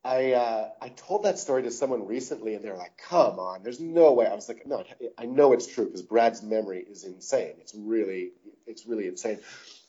[0.04, 3.80] I uh, I told that story to someone recently, and they're like, "Come on, there's
[3.80, 4.84] no way." I was like, "No,
[5.18, 7.54] I know it's true because Brad's memory is insane.
[7.60, 8.30] It's really
[8.66, 9.38] it's really insane."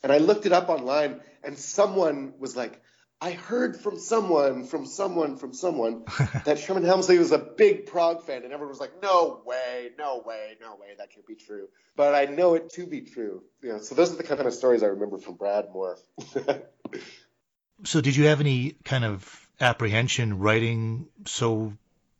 [0.02, 2.80] And I looked it up online, and someone was like,
[3.20, 6.04] "I heard from someone, from someone, from someone
[6.44, 10.22] that Sherman Helmsley was a big prog fan," and everyone was like, "No way, no
[10.24, 13.42] way, no way, that can't be true." But I know it to be true.
[13.62, 15.98] You know, so those are the kind of stories I remember from Brad more.
[17.84, 21.74] so, did you have any kind of apprehension writing so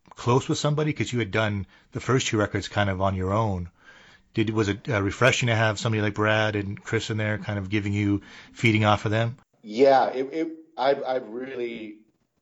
[0.09, 3.33] close with somebody because you had done the first two records kind of on your
[3.33, 3.69] own.
[4.33, 7.59] Did was it uh, refreshing to have somebody like Brad and Chris in there, kind
[7.59, 8.21] of giving you
[8.53, 9.37] feeding off of them?
[9.61, 10.47] Yeah, it, it
[10.77, 11.97] I I really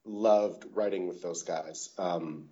[0.05, 1.89] loved writing with those guys.
[1.97, 2.49] Um,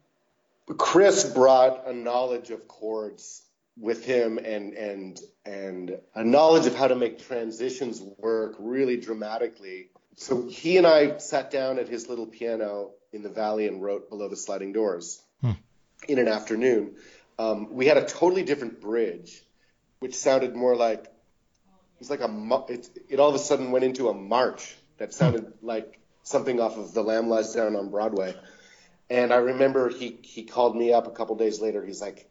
[0.78, 3.43] Chris brought a knowledge of chords
[3.80, 9.89] with him and and and a knowledge of how to make transitions work really dramatically
[10.17, 14.09] so he and I sat down at his little piano in the valley and wrote
[14.09, 15.51] Below the Sliding Doors hmm.
[16.07, 16.95] in an afternoon.
[17.38, 19.43] Um, we had a totally different bridge,
[19.99, 23.86] which sounded more like it was like a it, it all of a sudden went
[23.86, 28.35] into a march that sounded like something off of The Lamb Lies Down on Broadway.
[29.09, 31.85] And I remember he he called me up a couple days later.
[31.85, 32.29] He's like,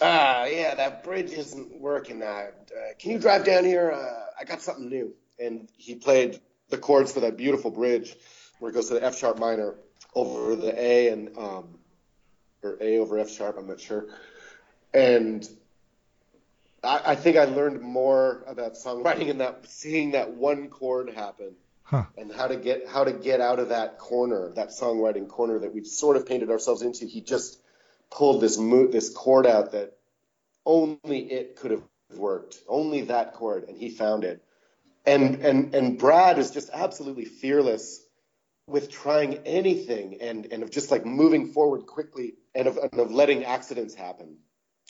[0.00, 2.22] ah, yeah, that bridge isn't working.
[2.22, 2.50] Uh,
[2.98, 3.90] can you drive down here?
[3.90, 5.12] Uh, I got something new.
[5.38, 8.14] And he played the chords for that beautiful bridge
[8.60, 9.74] where it goes to the F sharp minor
[10.14, 11.78] over the A and um,
[12.62, 13.56] or A over F sharp.
[13.58, 14.06] I'm not sure.
[14.92, 15.48] And
[16.84, 21.56] I, I think I learned more about songwriting in that seeing that one chord happen
[21.94, 22.06] Huh.
[22.18, 25.72] and how to get how to get out of that corner, that songwriting corner that
[25.72, 27.06] we've sort of painted ourselves into.
[27.06, 27.60] He just
[28.10, 29.96] pulled this mo- this chord out that
[30.66, 31.84] only it could have
[32.16, 34.42] worked, only that chord, and he found it.
[35.06, 38.04] And and and Brad is just absolutely fearless
[38.66, 43.12] with trying anything and and of just like moving forward quickly and of, and of
[43.12, 44.38] letting accidents happen,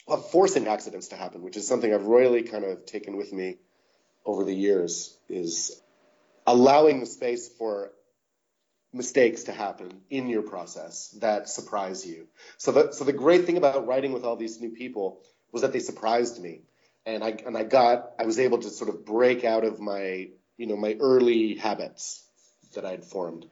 [0.07, 3.57] of forcing accidents to happen, which is something I've royally kind of taken with me
[4.25, 5.15] over the years.
[5.29, 5.79] Is
[6.45, 7.91] allowing the space for
[8.93, 12.27] mistakes to happen in your process that surprise you.
[12.57, 15.21] So the so the great thing about writing with all these new people
[15.51, 16.61] was that they surprised me,
[17.05, 20.29] and I and I got I was able to sort of break out of my
[20.57, 22.23] you know my early habits
[22.73, 23.45] that I'd formed.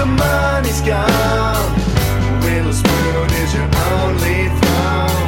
[0.00, 1.74] The money's gone.
[2.42, 5.26] Willow spoon is your only throne.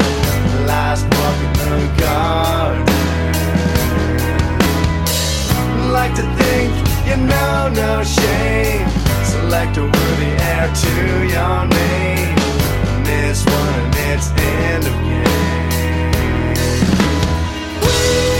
[0.72, 2.86] Last walk in the garden.
[5.92, 6.72] Like to think
[7.08, 8.88] you know no shame.
[9.32, 10.92] Select a worthy heir to
[11.34, 12.34] your name.
[13.04, 16.12] This one it's end of game.
[17.82, 18.31] Why?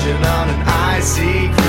[0.00, 1.59] Precision on an icy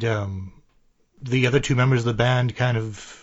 [0.00, 0.52] Did um,
[1.20, 3.16] the other two members of the band kind of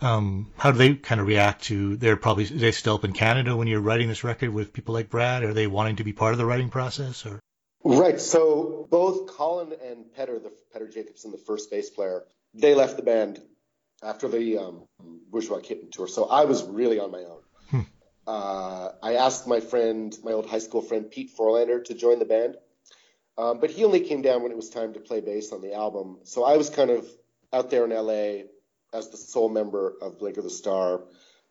[0.00, 1.96] um, how do they kind of react to?
[1.96, 5.08] They're probably they still up in Canada when you're writing this record with people like
[5.08, 5.42] Brad.
[5.42, 7.40] Are they wanting to be part of the writing process or?
[7.82, 8.20] Right.
[8.20, 13.02] So both Colin and Petter, the Petter Jacobson, the first bass player, they left the
[13.02, 13.40] band
[14.02, 14.82] after the um,
[15.30, 16.08] Bourgeois Kitten tour.
[16.08, 17.40] So I was really on my own.
[17.70, 17.80] Hmm.
[18.26, 22.24] Uh, I asked my friend, my old high school friend Pete Forlander, to join the
[22.24, 22.56] band,
[23.38, 25.74] um, but he only came down when it was time to play bass on the
[25.74, 26.18] album.
[26.24, 27.06] So I was kind of
[27.52, 28.44] out there in LA
[28.92, 31.02] as the sole member of Blinker the Star,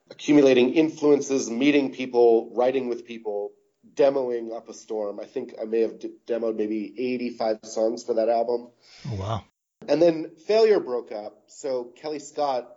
[0.10, 3.52] accumulating influences, meeting people, writing with people,
[3.94, 5.20] demoing Up a Storm.
[5.20, 8.70] I think I may have d- demoed maybe 85 songs for that album.
[9.08, 9.44] Oh wow.
[9.88, 11.44] And then Failure broke up.
[11.48, 12.68] So Kellii Scott,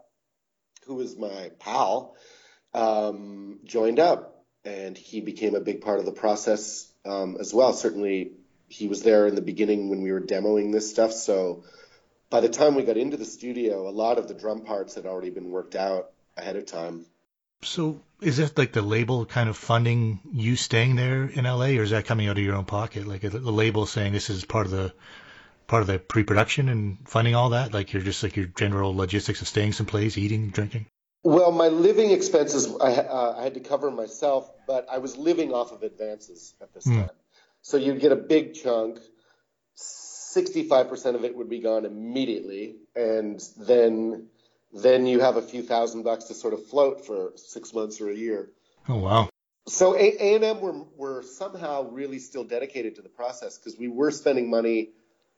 [0.86, 2.14] who was my pal,
[2.74, 7.72] um, joined up and he became a big part of the process um, as well.
[7.72, 8.32] Certainly,
[8.68, 11.12] he was there in the beginning when we were demoing this stuff.
[11.12, 11.64] So
[12.30, 15.06] by the time we got into the studio, a lot of the drum parts had
[15.06, 17.06] already been worked out ahead of time.
[17.62, 21.82] So is it like the label kind of funding you staying there in LA, or
[21.82, 23.06] is that coming out of your own pocket?
[23.06, 24.92] Like the label saying this is part of the
[25.66, 27.72] part of the pre-production and funding all that?
[27.72, 30.86] Like you're just like your general logistics of staying someplace, eating, drinking.
[31.24, 35.52] Well, my living expenses I, uh, I had to cover myself, but I was living
[35.52, 37.00] off of advances at this Hmm.
[37.00, 37.10] time.
[37.62, 38.98] So you'd get a big chunk.
[39.76, 44.28] 65% of it would be gone immediately, and then
[44.72, 48.10] then you have a few thousand bucks to sort of float for six months or
[48.10, 48.50] a year.
[48.88, 49.28] Oh wow.
[49.66, 53.88] So A and M were were somehow really still dedicated to the process because we
[53.88, 54.90] were spending money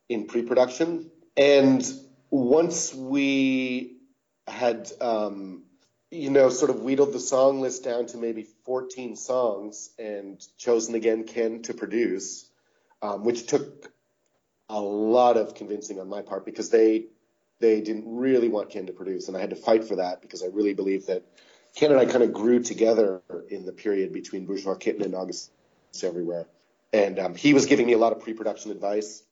[0.09, 1.85] in pre-production, and
[2.31, 3.99] once we
[4.47, 5.65] had um,
[6.11, 10.95] you know sort of wheedled the song list down to maybe 14 songs and chosen
[10.95, 12.51] again Ken to produce,
[13.01, 13.93] um, which took
[14.69, 17.07] a lot of convincing on my part because they
[17.61, 20.43] they didn't really want Ken to produce, and I had to fight for that because
[20.43, 21.23] I really believe that
[21.77, 25.51] Ken and I kind of grew together in the period between Bourgeois Kitten and August
[26.03, 26.47] Everywhere.
[26.93, 29.23] And um, he was giving me a lot of pre-production advice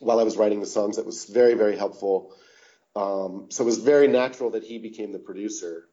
[0.00, 0.96] while I was writing the songs.
[0.96, 2.32] That was very, very helpful.
[2.96, 5.88] Um, so it was very natural that he became the producer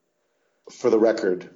[0.72, 1.50] for the record.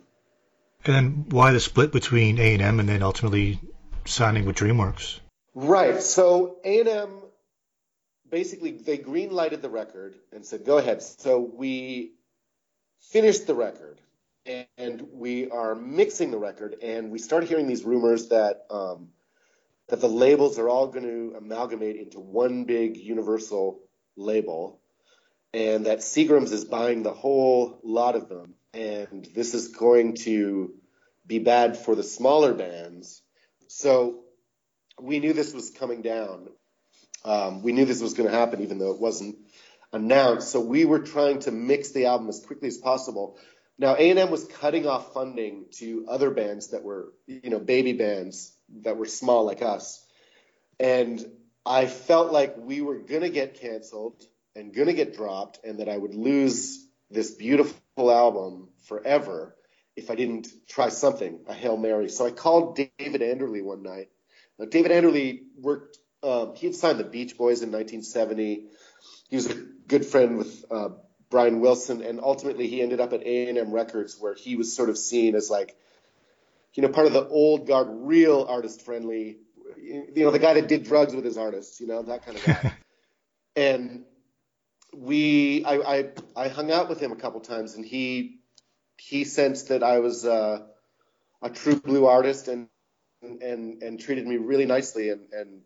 [0.85, 3.59] And then why the split between A and M and then ultimately
[4.05, 5.19] signing with DreamWorks?
[5.53, 6.01] Right.
[6.01, 7.21] So A&M
[8.29, 12.13] basically they green lighted the record and said, "Go ahead." So we
[12.99, 13.99] finished the record
[14.77, 19.09] and we are mixing the record and we start hearing these rumors that um,
[19.89, 23.79] that the labels are all going to amalgamate into one big universal
[24.15, 24.79] label
[25.53, 30.73] and that Seagram's is buying the whole lot of them and this is going to
[31.25, 33.21] be bad for the smaller bands.
[33.67, 34.19] So
[35.01, 36.49] we knew this was coming down.
[37.25, 39.35] Um, we knew this was going to happen, even though it wasn't
[39.91, 40.49] announced.
[40.49, 43.37] So we were trying to mix the album as quickly as possible.
[43.79, 48.53] Now A&M was cutting off funding to other bands that were, you know, baby bands
[48.83, 50.03] that were small like us,
[50.79, 51.23] and
[51.65, 54.23] I felt like we were going to get canceled
[54.55, 59.55] and going to get dropped, and that I would lose this beautiful album forever
[59.97, 62.07] if I didn't try something, a hail mary.
[62.07, 64.09] So I called David Anderle one night.
[64.57, 65.97] Now, David Anderle worked.
[66.23, 68.65] Um, he had signed the Beach Boys in 1970.
[69.29, 70.89] He was a good friend with uh,
[71.29, 74.97] Brian Wilson, and ultimately he ended up at A&M Records, where he was sort of
[74.97, 75.75] seen as like,
[76.73, 79.37] you know, part of the old guard, real artist friendly.
[79.81, 81.81] You know, the guy that did drugs with his artists.
[81.81, 82.73] You know, that kind of guy.
[83.55, 84.05] and
[84.97, 88.39] we, I, I, I hung out with him a couple times, and he,
[88.97, 90.63] he sensed that I was uh,
[91.41, 92.67] a true blue artist, and
[93.21, 95.61] and and treated me really nicely and and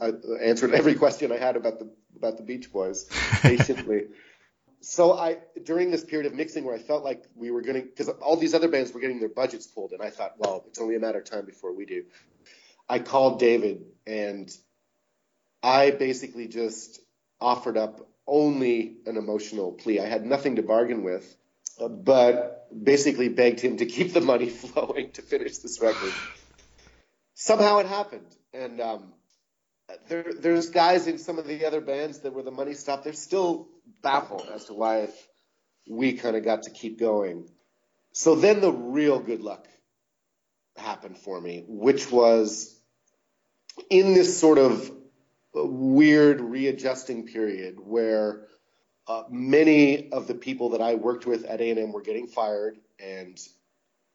[0.00, 3.08] I answered every question I had about the about the Beach Boys
[3.42, 4.08] patiently.
[4.80, 7.82] so I during this period of mixing where I felt like we were going to
[7.82, 10.80] because all these other bands were getting their budgets pulled and I thought well it's
[10.80, 12.04] only a matter of time before we do.
[12.88, 14.54] I called David and
[15.62, 17.00] I basically just
[17.40, 20.00] offered up only an emotional plea.
[20.00, 21.36] I had nothing to bargain with,
[21.78, 26.12] uh, but basically begged him to keep the money flowing to finish this record
[27.42, 28.26] somehow it happened.
[28.54, 29.12] And um,
[30.08, 33.04] there, there's guys in some of the other bands that where the money stopped.
[33.04, 33.68] They're still
[34.02, 35.08] baffled as to why
[35.88, 37.48] we kind of got to keep going.
[38.12, 39.66] So then the real good luck
[40.76, 42.78] happened for me, which was
[43.90, 44.90] in this sort of
[45.54, 48.46] weird readjusting period where
[49.06, 53.38] uh, many of the people that I worked with at A&M were getting fired and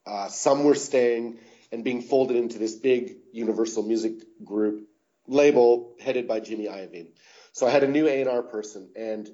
[0.05, 1.39] uh, some were staying
[1.71, 4.13] and being folded into this big Universal Music
[4.43, 4.87] Group
[5.27, 7.09] label headed by Jimmy Iovine.
[7.51, 9.29] So I had a new A&R person, and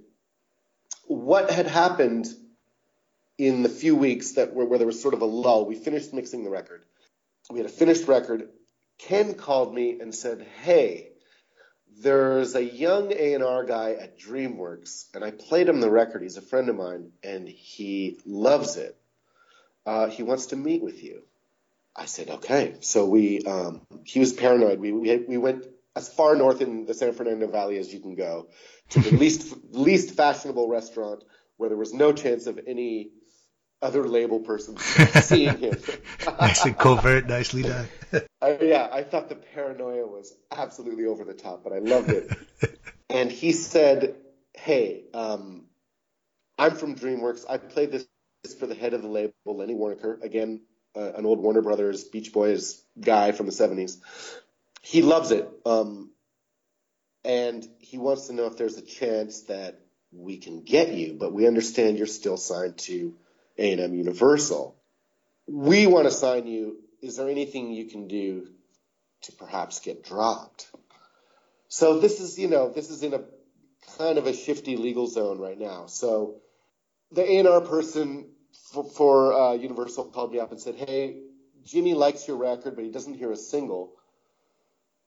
[1.05, 2.27] what had happened
[3.37, 6.13] in the few weeks that were, where there was sort of a lull, we finished
[6.13, 6.85] mixing the record.
[7.51, 8.49] We had a finished record.
[8.97, 11.12] Ken called me and said, "Hey,
[12.01, 16.21] there's a young A&R guy at DreamWorks, and I played him the record.
[16.21, 18.97] He's a friend of mine, and he loves it.
[19.85, 21.23] Uh, he wants to meet with you."
[21.95, 24.79] I said, "Okay." So we, um, he was paranoid.
[24.79, 25.65] We we, we went
[25.95, 28.47] as far north in the San Fernando Valley as you can go
[28.89, 31.23] to the least least fashionable restaurant
[31.57, 33.11] where there was no chance of any
[33.83, 34.77] other label person
[35.21, 35.77] seeing him.
[36.39, 37.87] nicely covert, nicely done.
[38.41, 42.31] I, yeah, I thought the paranoia was absolutely over the top, but I loved it.
[43.09, 44.15] and he said,
[44.53, 45.65] "Hey, um,
[46.57, 47.45] I'm from DreamWorks.
[47.49, 48.07] I played this
[48.59, 50.61] for the head of the label, Lenny Waronker, again,
[50.95, 53.97] uh, an old Warner Brothers Beach Boys guy from the '70s.
[54.81, 56.11] He loves it, um,
[57.25, 59.79] and he wants to know if there's a chance that
[60.11, 63.15] we can get you, but we understand you're still signed to."
[63.57, 64.75] A&M Universal.
[65.47, 66.77] We want to sign you.
[67.01, 68.47] Is there anything you can do
[69.23, 70.67] to perhaps get dropped?
[71.67, 73.21] So this is, you know, this is in a
[73.97, 75.87] kind of a shifty legal zone right now.
[75.87, 76.41] So
[77.11, 78.29] the A&R person
[78.71, 81.21] for, for uh, Universal called me up and said, "Hey,
[81.63, 83.93] Jimmy likes your record, but he doesn't hear a single.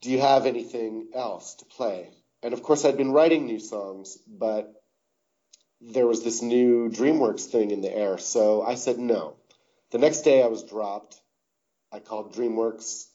[0.02, 2.10] Do you have anything else to play?"
[2.42, 4.72] And of course, I'd been writing new songs, but
[5.80, 8.18] there was this new DreamWorks thing in the air.
[8.18, 9.36] So I said no.
[9.90, 11.20] The next day I was dropped.
[11.92, 13.06] I called DreamWorks.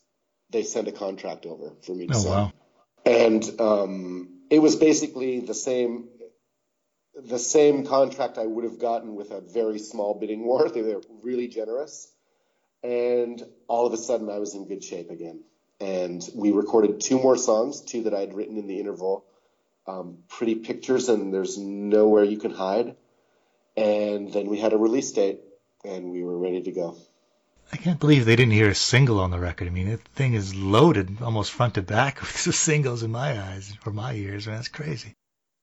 [0.51, 2.31] They sent a contract over for me to Oh, sign.
[2.31, 2.51] wow.
[3.05, 6.09] And um, it was basically the same
[7.13, 10.69] the same contract I would have gotten with a very small bidding war.
[10.73, 12.09] They were really generous.
[12.83, 15.43] And all of a sudden I was in good shape again.
[15.79, 19.25] And we recorded two more songs, two that I had written in the interval
[19.87, 22.95] um, pretty pictures and there's nowhere you can hide.
[23.77, 25.41] And then we had a release date
[25.83, 26.97] and we were ready to go.
[27.73, 29.67] I can't believe they didn't hear a single on the record.
[29.67, 33.73] I mean, that thing is loaded almost front to back with singles in my eyes
[33.85, 34.45] or my ears.
[34.45, 35.15] Man, that's crazy.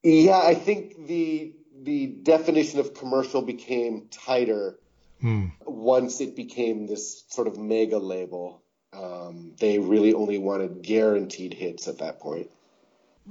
[0.03, 4.79] Yeah, I think the the definition of commercial became tighter
[5.21, 5.47] Hmm.
[5.67, 8.63] once it became this sort of mega label.
[8.93, 12.51] Um, they really only wanted guaranteed hits at that point.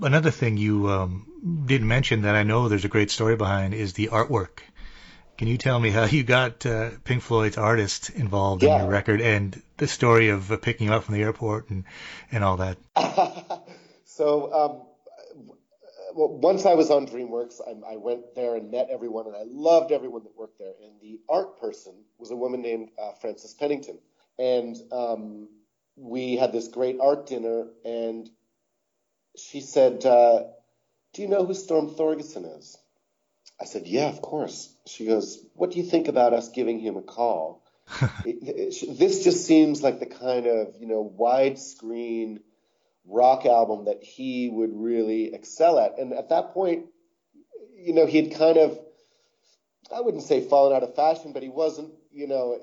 [0.01, 3.93] Another thing you um, didn't mention that I know there's a great story behind is
[3.93, 4.59] the artwork.
[5.37, 9.21] Can you tell me how you got uh, Pink Floyd's artist involved in your record
[9.21, 11.83] and the story of uh, picking you up from the airport and,
[12.31, 12.77] and all that?
[14.05, 14.87] so um,
[16.17, 19.43] well, once I was on DreamWorks, I, I went there and met everyone, and I
[19.45, 20.73] loved everyone that worked there.
[20.83, 23.99] And the art person was a woman named uh, Frances Pennington,
[24.39, 25.47] and um,
[25.95, 27.67] we had this great art dinner.
[27.85, 28.27] And
[29.37, 30.43] she said, uh,
[31.13, 32.77] "Do you know who Storm Thorgerson is?"
[33.59, 36.97] I said, "Yeah, of course." She goes, "What do you think about us giving him
[36.97, 37.63] a call?"
[38.25, 42.39] it, it, this just seems like the kind of you know widescreen
[43.07, 45.97] rock album that he would really excel at.
[45.97, 46.87] And at that point,
[47.75, 48.79] you know, he had kind of,
[49.95, 52.59] I wouldn't say fallen out of fashion, but he wasn't, you know,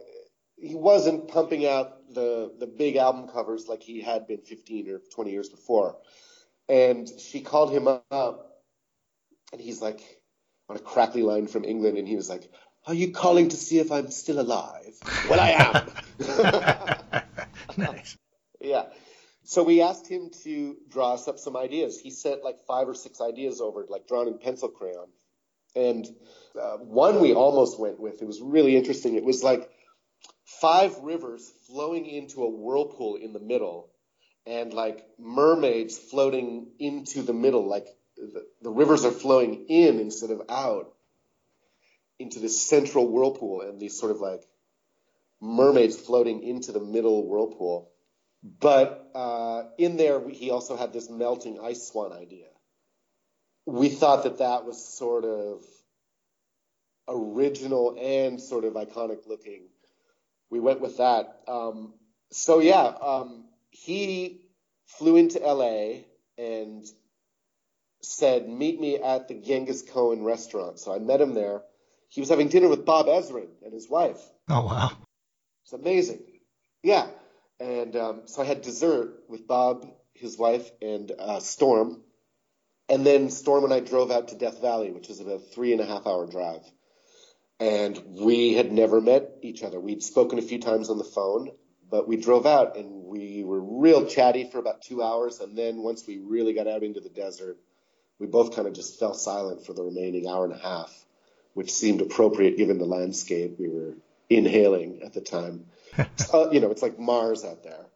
[0.57, 5.01] he wasn't pumping out the, the big album covers like he had been 15 or
[5.15, 5.97] 20 years before.
[6.69, 8.63] And she called him up
[9.53, 10.01] and he's like
[10.69, 11.99] on a crackly line from England.
[11.99, 12.51] And he was like,
[12.87, 14.95] are you calling to see if I'm still alive?
[15.29, 17.23] Well, I am.
[17.77, 18.17] nice.
[18.61, 18.85] Yeah.
[19.45, 22.01] So we asked him to draw us up some ideas.
[22.01, 25.09] He sent like five or six ideas over, like drawn in pencil crayon.
[25.77, 26.07] And
[26.61, 28.23] uh, one we almost went with.
[28.23, 29.17] It was really interesting.
[29.17, 29.69] It was like
[30.45, 33.91] five rivers flowing into a whirlpool in the middle,
[34.47, 37.67] and like mermaids floating into the middle.
[37.67, 37.87] Like
[38.17, 40.93] the, the rivers are flowing in instead of out
[42.19, 44.43] into this central whirlpool, and these sort of like
[45.41, 47.91] mermaids floating into the middle whirlpool.
[48.43, 52.47] But uh, in there, he also had this melting ice swan idea.
[53.67, 55.65] We thought that that was sort of
[57.09, 59.63] original and sort of iconic looking.
[60.51, 61.41] We went with that.
[61.49, 61.95] Um,
[62.31, 63.45] so yeah, um,
[63.75, 64.41] he
[64.87, 66.05] flew into LA
[66.39, 66.85] and
[68.03, 71.63] said, "Meet me at the Genghis Cohen restaurant." So I met him there.
[72.09, 74.21] He was having dinner with Bob Ezrin and his wife.
[74.49, 74.93] Oh, wow.
[75.65, 76.23] It's amazing.
[76.83, 77.09] Yeah.
[77.59, 82.03] And um, so I had dessert with Bob, his wife, and uh, Storm.
[82.89, 85.73] And then Storm and I drove out to Death Valley, which is about a three
[85.73, 86.63] and a half hour drive.
[87.59, 89.81] And we had never met each other.
[89.81, 91.51] We'd spoken a few times on the phone,
[91.95, 95.39] but we drove out and we were real chatty for about two hours.
[95.39, 97.57] And then once we really got out into the desert,
[98.19, 100.93] we both kind of just fell silent for the remaining hour and a half,
[101.53, 103.95] which seemed appropriate given the landscape we were
[104.29, 105.67] inhaling at the time.
[106.35, 107.87] uh, you know, it's like Mars out there.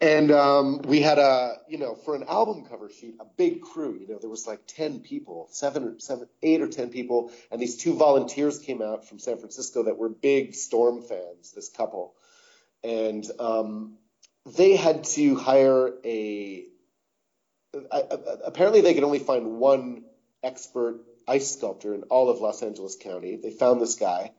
[0.00, 3.96] And um, we had a, you know, for an album cover sheet, a big crew.
[4.00, 7.60] You know, there was like ten people, seven or seven, eight or ten people, and
[7.60, 11.52] these two volunteers came out from San Francisco that were big Storm fans.
[11.52, 12.14] This couple,
[12.84, 13.94] and um,
[14.56, 16.64] they had to hire a.
[17.90, 20.04] I, I, apparently, they could only find one
[20.42, 23.36] expert ice sculptor in all of Los Angeles County.
[23.36, 24.32] They found this guy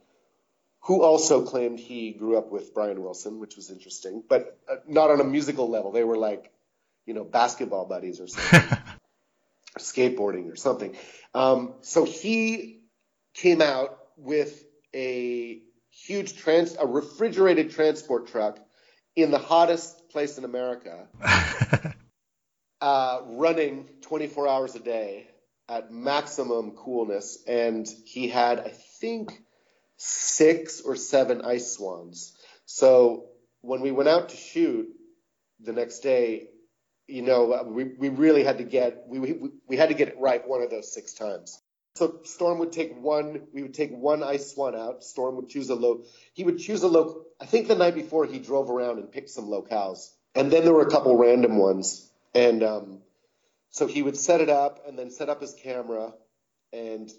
[0.82, 5.10] who also claimed he grew up with Brian Wilson, which was interesting, but uh, not
[5.10, 5.92] on a musical level.
[5.92, 6.52] They were like,
[7.08, 8.78] you know, basketball buddies or something,
[9.76, 10.96] or skateboarding or something.
[11.34, 12.82] Um, so he
[13.34, 15.62] came out with a
[16.06, 18.60] huge trans, a refrigerated transport truck
[19.16, 21.08] in the hottest place in America,
[22.82, 25.28] uh, running 24 hours a day
[25.68, 29.32] at maximum coolness, and he had, I think
[29.98, 32.38] six or seven ice swans.
[32.66, 33.30] So
[33.62, 34.88] when we went out to shoot
[35.60, 36.50] the next day,
[37.08, 39.36] you know, we, we really had to get we, we
[39.68, 41.62] we had to get it right one of those six times.
[41.96, 43.48] So Storm would take one.
[43.54, 45.04] We would take one ice swan out.
[45.04, 46.04] Storm would choose a low.
[46.34, 47.24] He would choose a low.
[47.40, 50.74] I think the night before he drove around and picked some locales, and then there
[50.74, 52.12] were a couple random ones.
[52.34, 53.00] And um,
[53.70, 56.14] so he would set it up and then set up his camera
[56.74, 57.10] and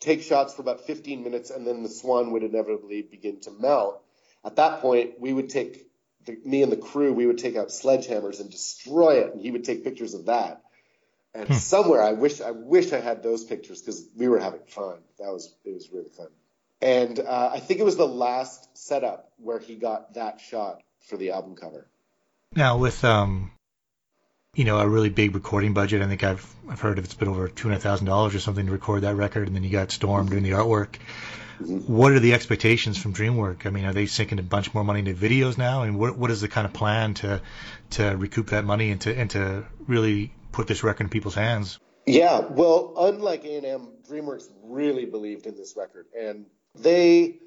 [0.00, 4.02] take shots for about 15 minutes, and then the swan would inevitably begin to melt.
[4.44, 5.86] At that point, we would take
[6.26, 9.52] the, me and the crew, we would take out sledgehammers and destroy it, and he
[9.52, 10.63] would take pictures of that.
[11.34, 11.54] And hmm.
[11.54, 14.98] somewhere, I wish I wish I had those pictures because we were having fun.
[15.18, 16.28] That was it was really fun.
[16.80, 21.16] And uh, I think it was the last setup where he got that shot for
[21.16, 21.86] the album cover.
[22.54, 23.50] Now with um,
[24.54, 26.02] you know, a really big recording budget.
[26.02, 28.72] I think I've I've heard it's been over two hundred thousand dollars or something to
[28.72, 30.96] record that record, and then you got Storm doing the artwork.
[31.58, 33.64] What are the expectations from DreamWorks?
[33.64, 35.82] I mean, are they sinking a bunch more money into videos now?
[35.82, 37.40] And what what is the kind of plan to
[37.90, 41.78] to recoup that money and to and to really put this record in people's hands?
[42.06, 47.38] Yeah, well, unlike A&M, DreamWorks really believed in this record, and they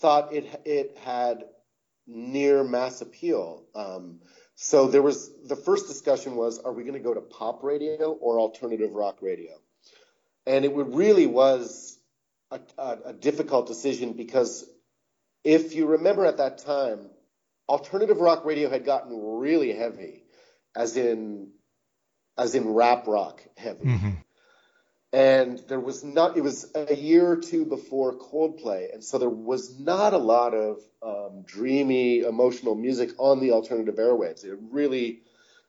[0.00, 1.44] thought it it had
[2.06, 3.64] near mass appeal.
[3.74, 4.20] Um,
[4.56, 8.12] so there was the first discussion was, are we going to go to pop radio
[8.12, 9.52] or alternative rock radio?
[10.46, 11.98] And it really was
[12.50, 14.68] a, a, a difficult decision because
[15.44, 17.10] if you remember at that time,
[17.68, 20.24] alternative rock radio had gotten really heavy,
[20.74, 21.52] as in
[22.40, 23.84] as in rap rock heavy.
[23.84, 24.10] Mm-hmm.
[25.12, 28.94] And there was not it was a year or two before coldplay.
[28.94, 33.96] And so there was not a lot of um, dreamy emotional music on the alternative
[33.96, 34.44] airwaves.
[34.44, 35.20] It really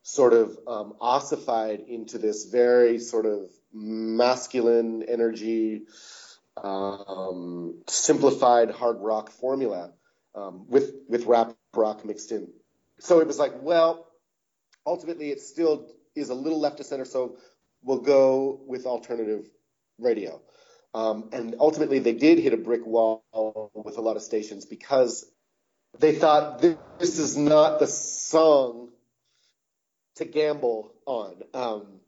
[0.04, 5.82] sort of um, ossified into this very sort of masculine energy
[6.64, 9.92] um, simplified hard rock formula
[10.36, 12.48] um, with with rap rock mixed in.
[13.00, 14.08] So it was like well
[14.86, 17.38] ultimately it still is a little left to center so
[17.84, 19.49] we'll go with alternative
[19.99, 20.41] radio.
[20.93, 25.26] Um, and ultimately, they did hit a brick wall with a lot of stations because
[25.99, 28.89] they thought this is not the song
[30.16, 31.41] to gamble on.
[31.53, 31.99] Um,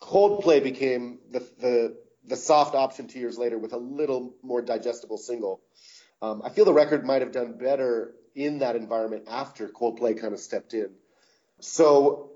[0.00, 5.18] Coldplay became the, the, the soft option two years later with a little more digestible
[5.18, 5.60] single.
[6.22, 10.32] Um, I feel the record might have done better in that environment after Coldplay kind
[10.32, 10.90] of stepped in.
[11.60, 12.30] So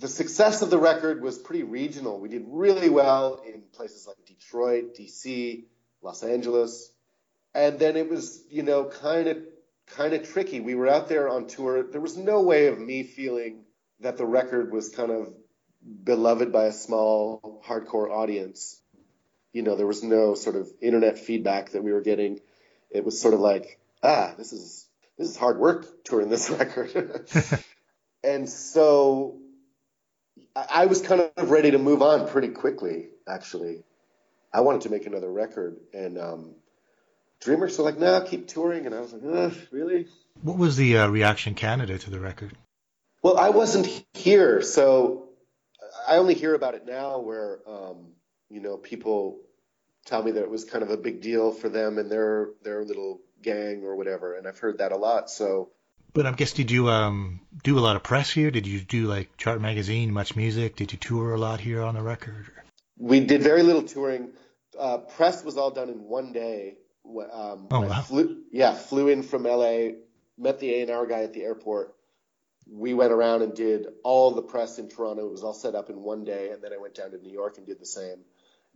[0.00, 2.18] the success of the record was pretty regional.
[2.18, 5.64] We did really well in places like Detroit, DC,
[6.02, 6.90] Los Angeles.
[7.54, 9.38] And then it was, you know, kind of
[9.94, 10.60] kind of tricky.
[10.60, 11.82] We were out there on tour.
[11.82, 13.64] There was no way of me feeling
[14.00, 15.34] that the record was kind of
[16.04, 18.80] beloved by a small hardcore audience.
[19.52, 22.40] You know, there was no sort of internet feedback that we were getting.
[22.90, 24.86] It was sort of like, ah, this is
[25.18, 27.28] this is hard work touring this record.
[28.24, 29.40] and so
[30.54, 33.82] I was kind of ready to move on pretty quickly, actually.
[34.52, 36.54] I wanted to make another record, and um,
[37.40, 40.08] DreamWorks were like, "Nah, keep touring," and I was like, "Really?"
[40.42, 42.52] What was the uh, reaction Canada to the record?
[43.22, 45.28] Well, I wasn't here, so
[46.08, 48.12] I only hear about it now, where um,
[48.48, 49.40] you know people
[50.04, 52.84] tell me that it was kind of a big deal for them and their their
[52.84, 55.30] little gang or whatever, and I've heard that a lot.
[55.30, 55.70] So
[56.12, 58.50] but I guess did you um, do a lot of press here?
[58.50, 60.76] Did you do like Chart Magazine, Much Music?
[60.76, 62.50] Did you tour a lot here on the record?
[62.98, 64.30] We did very little touring.
[64.78, 66.76] Uh, press was all done in one day.
[67.06, 68.02] Um, oh wow!
[68.02, 69.88] Flew, yeah, flew in from LA,
[70.38, 71.94] met the A and R guy at the airport,
[72.70, 75.26] we went around and did all the press in Toronto.
[75.26, 77.32] It was all set up in one day, and then I went down to New
[77.32, 78.18] York and did the same,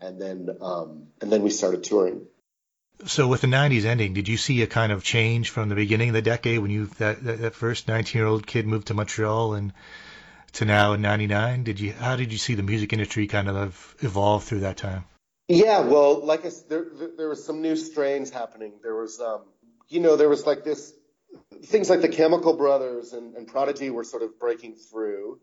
[0.01, 2.27] and then um, and then we started touring.
[3.07, 6.11] So with the '90s ending, did you see a kind of change from the beginning
[6.11, 9.73] of the decade when you that that, that first 19-year-old kid moved to Montreal and
[10.55, 11.65] to now in '99?
[11.65, 15.05] Did you how did you see the music industry kind of evolve through that time?
[15.49, 16.87] Yeah, well, like I said, there,
[17.19, 18.73] there was some new strains happening.
[18.83, 19.43] There was, um,
[19.89, 20.95] you know, there was like this
[21.65, 25.41] things like the Chemical Brothers and, and Prodigy were sort of breaking through,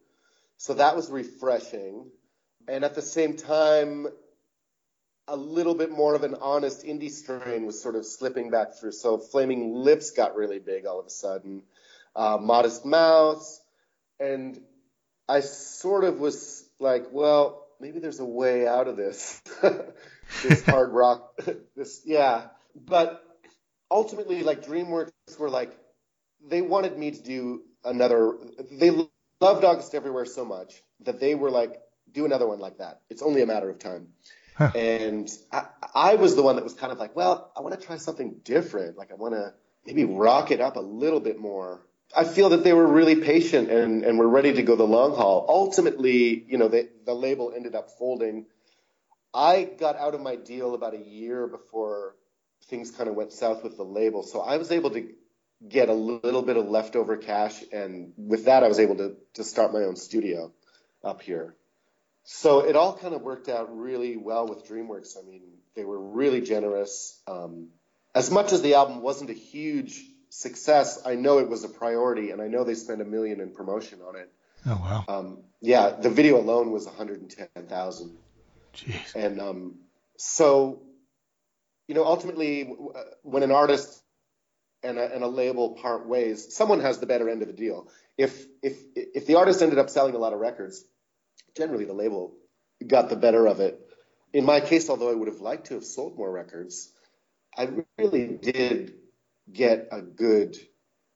[0.57, 2.09] so that was refreshing.
[2.67, 4.07] And at the same time,
[5.31, 8.91] a little bit more of an honest indie strain was sort of slipping back through.
[8.91, 11.63] So Flaming Lips got really big all of a sudden,
[12.15, 13.61] uh, Modest Mouse,
[14.19, 14.59] and
[15.29, 19.41] I sort of was like, well, maybe there's a way out of this,
[20.43, 21.31] this hard rock,
[21.77, 22.47] this yeah.
[22.75, 23.23] But
[23.89, 25.71] ultimately, like DreamWorks were like,
[26.45, 28.33] they wanted me to do another.
[28.69, 28.89] They
[29.39, 30.73] loved August Everywhere so much
[31.05, 31.79] that they were like,
[32.11, 32.99] do another one like that.
[33.09, 34.09] It's only a matter of time.
[34.55, 34.71] Huh.
[34.75, 37.85] And I, I was the one that was kind of like, well, I want to
[37.85, 38.97] try something different.
[38.97, 39.53] Like I want to
[39.85, 41.81] maybe rock it up a little bit more.
[42.15, 45.15] I feel that they were really patient and, and were ready to go the long
[45.15, 45.45] haul.
[45.47, 48.45] Ultimately, you know, they, the label ended up folding.
[49.33, 52.15] I got out of my deal about a year before
[52.65, 54.23] things kind of went south with the label.
[54.23, 55.07] So I was able to
[55.67, 59.43] get a little bit of leftover cash, and with that, I was able to to
[59.43, 60.51] start my own studio
[61.03, 61.55] up here.
[62.23, 65.17] So it all kind of worked out really well with DreamWorks.
[65.17, 65.41] I mean,
[65.75, 67.19] they were really generous.
[67.27, 67.69] Um,
[68.13, 72.31] as much as the album wasn't a huge success, I know it was a priority,
[72.31, 74.31] and I know they spent a million in promotion on it.
[74.65, 75.05] Oh wow!
[75.07, 78.17] Um, yeah, the video alone was 110,000.
[78.75, 79.15] Jeez.
[79.15, 79.75] And um,
[80.17, 80.83] so,
[81.87, 82.71] you know, ultimately,
[83.23, 84.01] when an artist
[84.83, 87.87] and a, and a label part ways, someone has the better end of the deal.
[88.17, 90.85] If if if the artist ended up selling a lot of records,
[91.55, 92.33] generally the label
[92.85, 93.79] got the better of it.
[94.33, 96.91] In my case, although I would have liked to have sold more records,
[97.57, 98.93] I really did
[99.51, 100.57] get a good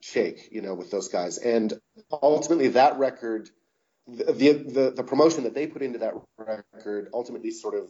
[0.01, 1.37] shake, you know, with those guys.
[1.37, 1.73] And
[2.11, 3.49] ultimately, that record,
[4.07, 7.89] the the, the promotion that they put into that record, ultimately sort of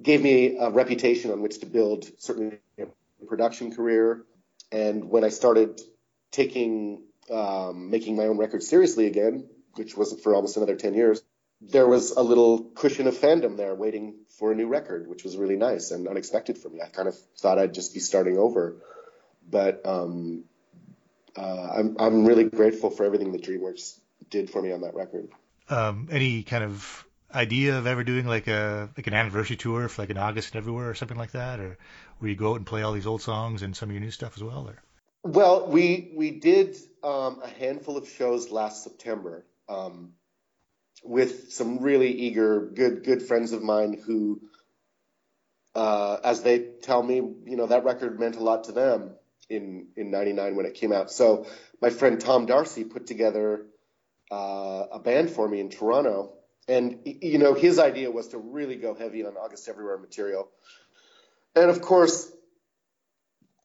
[0.00, 2.86] gave me a reputation on which to build certainly a
[3.26, 4.24] production career
[4.74, 5.80] and when I started
[6.32, 11.22] taking um, making my own records seriously again, which wasn't for almost another 10 years,
[11.60, 15.36] there was a little cushion of fandom there waiting for a new record, which was
[15.36, 16.80] really nice and unexpected for me.
[16.82, 18.76] I kind of thought I'd just be starting over.
[19.48, 20.44] But um,
[21.36, 23.98] uh, I'm, I'm really grateful for everything that DreamWorks
[24.30, 25.28] did for me on that record.
[25.68, 30.02] Um, any kind of idea of ever doing like a like an anniversary tour for
[30.02, 31.78] like an August and everywhere or something like that, or
[32.18, 34.10] where you go out and play all these old songs and some of your new
[34.10, 34.68] stuff as well?
[34.68, 34.82] Or?
[35.22, 40.12] Well, we we did um, a handful of shows last September um,
[41.04, 44.40] with some really eager, good good friends of mine who,
[45.74, 49.14] uh, as they tell me, you know that record meant a lot to them
[49.48, 51.10] in in '99 when it came out.
[51.10, 51.46] So
[51.80, 53.66] my friend Tom Darcy put together
[54.30, 56.32] uh, a band for me in Toronto,
[56.68, 60.48] and you know his idea was to really go heavy on August Everywhere material
[61.54, 62.30] and of course,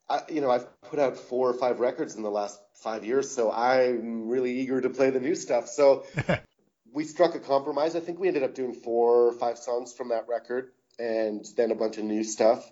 [0.09, 3.29] I, you know, I've put out four or five records in the last five years,
[3.29, 5.67] so I'm really eager to play the new stuff.
[5.67, 6.05] So
[6.93, 7.95] we struck a compromise.
[7.95, 11.71] I think we ended up doing four or five songs from that record, and then
[11.71, 12.69] a bunch of new stuff.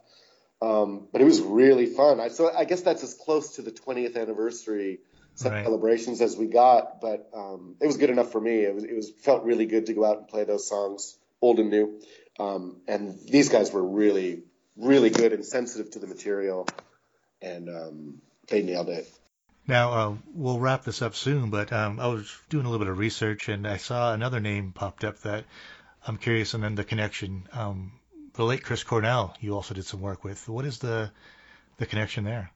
[0.62, 2.20] Um, but it was really fun.
[2.20, 5.00] I, so I guess that's as close to the 20th anniversary
[5.46, 5.64] right.
[5.64, 7.00] celebrations as we got.
[7.00, 8.64] But um, it was good enough for me.
[8.64, 11.60] It was it was felt really good to go out and play those songs, old
[11.60, 12.02] and new.
[12.40, 14.44] Um, and these guys were really
[14.78, 16.68] really good and sensitive to the material,
[17.42, 19.10] and um, they nailed it.
[19.68, 22.92] Now uh, we'll wrap this up soon, but um, I was doing a little bit
[22.92, 25.46] of research and I saw another name popped up that
[26.08, 27.48] I'm curious, and then the connection.
[27.52, 27.92] Um,
[28.34, 30.48] the late Chris Cornell, you also did some work with.
[30.48, 31.12] What is the
[31.78, 32.52] the connection there?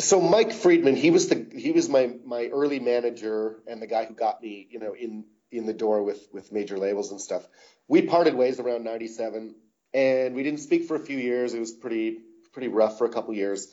[0.00, 4.04] So Mike Friedman, he was the he was my my early manager and the guy
[4.06, 7.46] who got me, you know, in in the door with with major labels and stuff.
[7.86, 9.54] We parted ways around '97
[9.94, 11.54] and we didn't speak for a few years.
[11.54, 12.18] It was pretty
[12.52, 13.68] pretty rough for a couple years.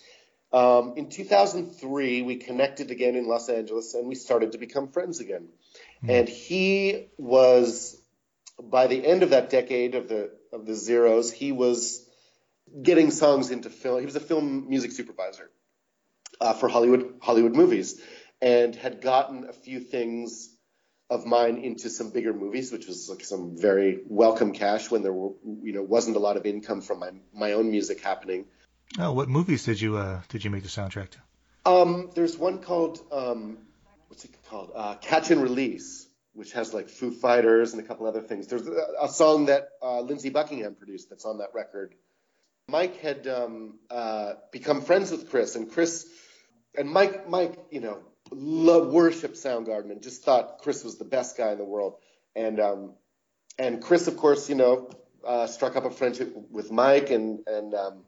[0.52, 5.20] Um, in 2003, we connected again in Los Angeles, and we started to become friends
[5.20, 5.50] again.
[6.04, 6.20] Mm.
[6.20, 8.02] And he was,
[8.62, 12.04] by the end of that decade of the of the zeros, he was
[12.82, 14.00] getting songs into film.
[14.00, 15.52] He was a film music supervisor
[16.42, 18.02] uh, for Hollywood Hollywood movies,
[18.42, 20.50] and had gotten a few things
[21.12, 25.14] of mine into some bigger movies, which was like some very welcome cash when there
[25.14, 25.32] were,
[25.64, 28.46] you know, wasn't a lot of income from my my own music happening.
[28.98, 31.20] Oh, what movies did you uh, did you make the soundtrack to?
[31.66, 33.60] Um, there's one called um,
[34.08, 34.72] what's it called?
[34.74, 38.48] Uh, Catch and Release, which has like Foo Fighters and a couple other things.
[38.48, 41.94] There's a, a song that uh, Lindsey Buckingham produced that's on that record.
[42.68, 46.08] Mike had um, uh, become friends with Chris, and Chris
[46.78, 48.00] and Mike, Mike, you know,
[48.32, 51.96] loved worship Soundgarden and just thought Chris was the best guy in the world.
[52.36, 52.94] And um,
[53.58, 54.90] and Chris, of course, you know,
[55.26, 58.04] uh, struck up a friendship with Mike, and and um,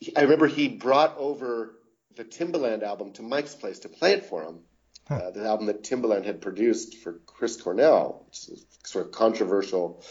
[0.00, 1.74] he, I remember he brought over
[2.16, 4.60] the Timbaland album to Mike's place to play it for him.
[5.08, 9.12] Uh, the album that Timbaland had produced for Chris Cornell, which is a sort of
[9.12, 10.02] controversial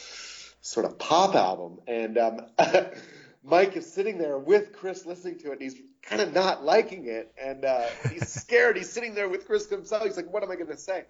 [0.62, 1.80] sort of pop album.
[1.88, 2.42] And um,
[3.44, 5.54] Mike is sitting there with Chris listening to it.
[5.54, 7.34] And he's kind of not liking it.
[7.42, 8.78] And uh, he's scared.
[8.78, 10.04] he's sitting there with Chris himself.
[10.04, 11.06] He's like, what am I going to say?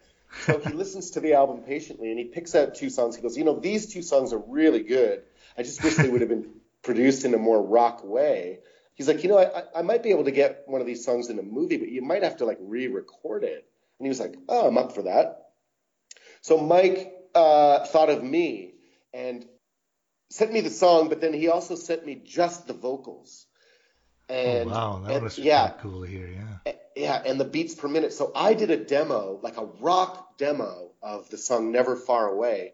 [0.46, 3.16] So he listens to the album patiently and he picks out two songs.
[3.16, 5.24] He goes, you know, these two songs are really good.
[5.58, 6.50] I just wish they would have been
[6.84, 8.60] produced in a more rock way.
[8.96, 11.30] He's like, you know, I, I might be able to get one of these songs
[11.30, 13.68] in a movie, but you might have to like re-record it.
[14.00, 15.48] And he was like, oh, I'm up for that.
[16.42, 18.74] So Mike uh, thought of me
[19.14, 19.46] and
[20.30, 23.46] sent me the song, but then he also sent me just the vocals.
[24.30, 26.28] And, oh, wow, that and, was yeah, cool to hear.
[26.66, 26.74] Yeah.
[26.96, 28.14] yeah, and the beats per minute.
[28.14, 32.74] So I did a demo, like a rock demo of the song "Never Far Away,"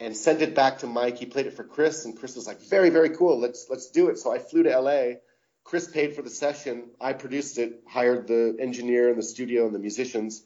[0.00, 1.18] and sent it back to Mike.
[1.18, 3.38] He played it for Chris, and Chris was like, "Very, very cool.
[3.38, 5.20] Let's let's do it." So I flew to L.A.
[5.64, 6.90] Chris paid for the session.
[7.00, 10.42] I produced it, hired the engineer and the studio and the musicians,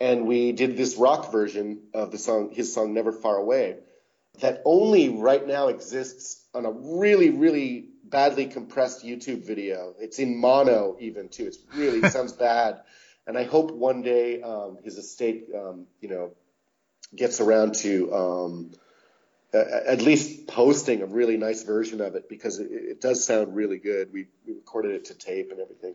[0.00, 3.78] and we did this rock version of the song, his song "Never Far Away,"
[4.40, 9.94] that only right now exists on a really, really badly compressed YouTube video.
[9.98, 11.46] It's in mono even too.
[11.46, 12.80] It's really it sounds bad,
[13.26, 16.32] and I hope one day um, his estate, um, you know,
[17.14, 18.70] gets around to um,
[19.52, 23.54] a- at least posting a really nice version of it because it, it does sound
[23.54, 24.12] really good.
[24.12, 25.94] We, we recorded it to tape and everything.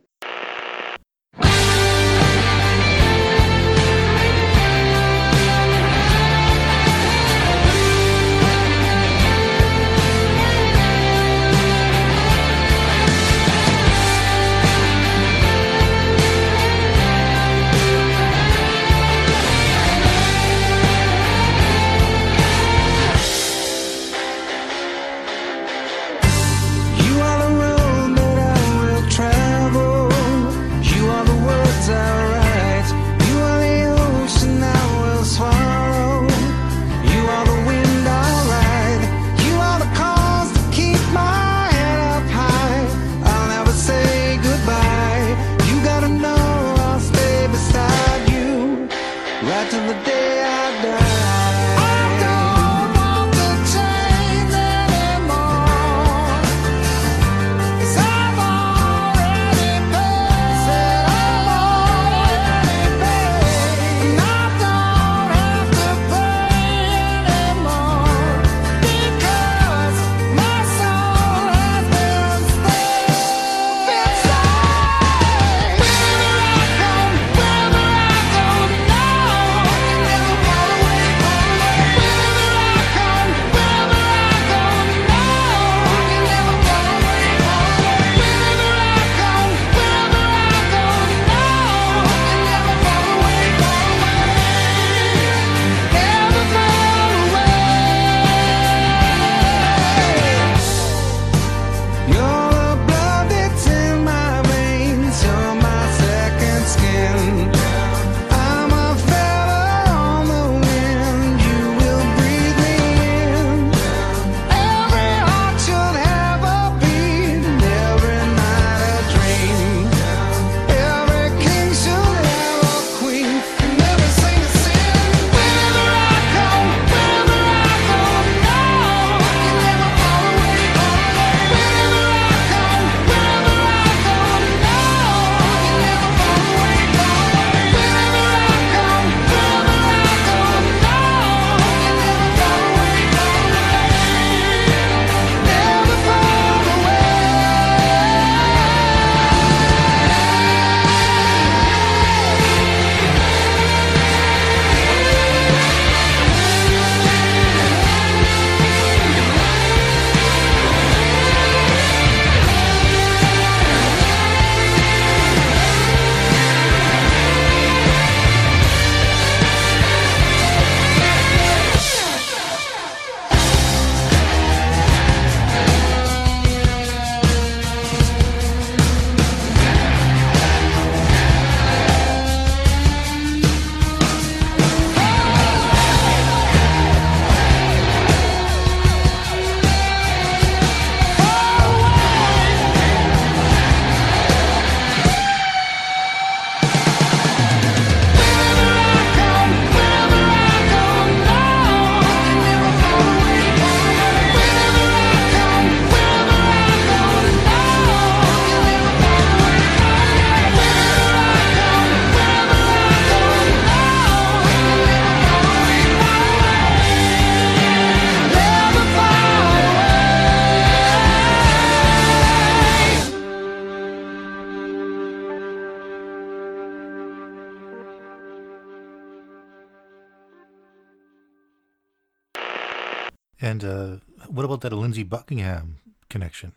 [235.14, 235.78] Buckingham
[236.10, 236.54] connection?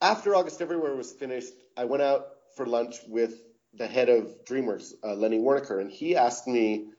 [0.00, 3.34] After August Everywhere was finished, I went out for lunch with
[3.74, 6.90] the head of DreamWorks, uh, Lenny Waronker, and he asked me,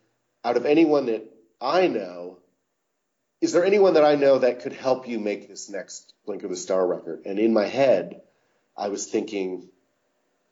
[0.43, 1.23] out of anyone that
[1.61, 2.39] I know,
[3.39, 6.57] is there anyone that I know that could help you make this next Blinker the
[6.57, 7.21] Star record?
[7.25, 8.23] And in my head,
[8.75, 9.69] I was thinking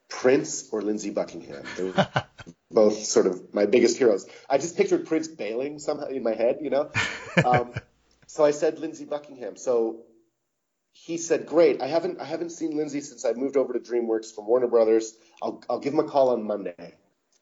[0.07, 1.65] Prince or Lindsey Buckingham.
[1.75, 2.07] They were
[2.71, 4.25] both sort of my biggest heroes.
[4.49, 6.91] I just pictured Prince bailing somehow in my head, you know.
[7.45, 7.73] Um,
[8.25, 9.55] so I said Lindsey Buckingham.
[9.55, 10.03] So
[11.05, 11.81] he said, "Great.
[11.81, 15.15] I haven't I haven't seen Lindsey since I moved over to DreamWorks from Warner Brothers.
[15.41, 16.95] I'll I'll give him a call on Monday."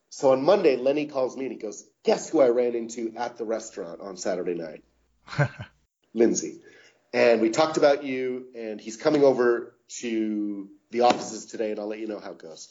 [0.09, 3.37] So on Monday, Lenny calls me and he goes, "Guess who I ran into at
[3.37, 4.83] the restaurant on Saturday night?"
[6.13, 6.61] Lindsey."
[7.13, 11.87] And we talked about you, and he's coming over to the offices today, and I'll
[11.87, 12.69] let you know how it goes.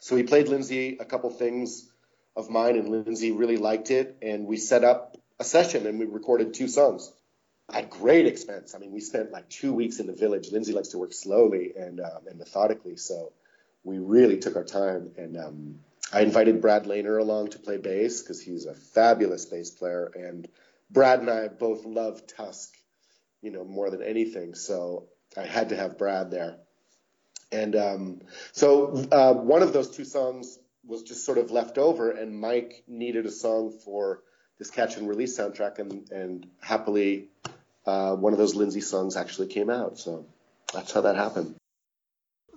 [0.00, 1.90] So we played Lindsey a couple things
[2.36, 6.06] of mine, and Lindsey really liked it, and we set up a session and we
[6.06, 7.12] recorded two songs
[7.72, 8.74] at great expense.
[8.74, 10.50] I mean, we spent like two weeks in the village.
[10.52, 13.32] Lindsey likes to work slowly and um, and methodically, so
[13.82, 15.12] we really took our time.
[15.16, 15.78] And um,
[16.12, 20.48] I invited Brad Laner along to play bass because he's a fabulous bass player, and
[20.90, 22.74] Brad and I both love Tusk,
[23.42, 24.54] you know, more than anything.
[24.54, 26.56] So I had to have Brad there.
[27.50, 28.20] And um,
[28.52, 32.82] so uh, one of those two songs was just sort of left over, and Mike
[32.86, 34.22] needed a song for
[34.58, 37.28] this catch and release soundtrack, and, and happily,
[37.86, 39.98] uh, one of those Lindsey songs actually came out.
[39.98, 40.26] So
[40.72, 41.56] that's how that happened.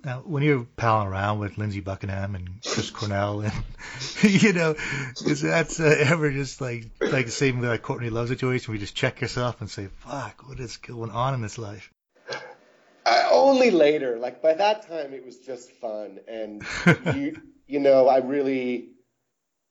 [0.03, 3.53] Now, when you're palling around with Lindsey Buckingham and Chris Cornell, and
[4.21, 4.75] you know,
[5.25, 8.71] is that uh, ever just like like the same with like Courtney Love situation?
[8.71, 11.91] We just check yourself and say, "Fuck, what is going on in this life?"
[13.05, 14.17] Uh, only later.
[14.17, 16.63] Like by that time, it was just fun, and
[17.15, 18.89] you you know, I really,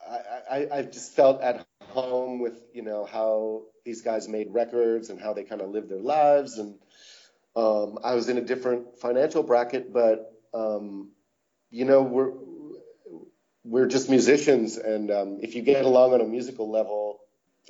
[0.07, 0.19] I,
[0.51, 5.21] I I just felt at home with you know how these guys made records and
[5.21, 6.77] how they kind of lived their lives and
[7.57, 11.11] um, I was in a different financial bracket, but um,
[11.71, 12.33] you know we're
[13.65, 17.21] we're just musicians, and um, if you get along on a musical level,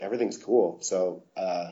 [0.00, 0.80] everything's cool.
[0.82, 1.70] So uh,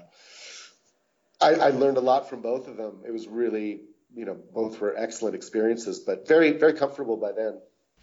[1.41, 3.01] I, I learned a lot from both of them.
[3.05, 3.81] It was really
[4.15, 7.61] you know both were excellent experiences, but very very comfortable by then.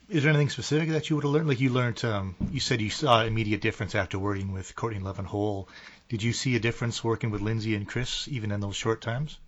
[0.09, 1.47] Is there anything specific that you would have learned?
[1.47, 5.19] Like you learned, um, you said you saw immediate difference after working with Courtney Love
[5.19, 5.69] and Hole.
[6.09, 9.39] Did you see a difference working with Lindsey and Chris, even in those short times?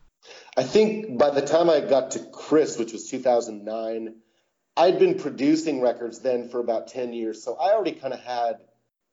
[0.55, 4.15] I think by the time I got to Chris, which was 2009,
[4.77, 7.43] I'd been producing records then for about 10 years.
[7.43, 8.59] So I already kind of had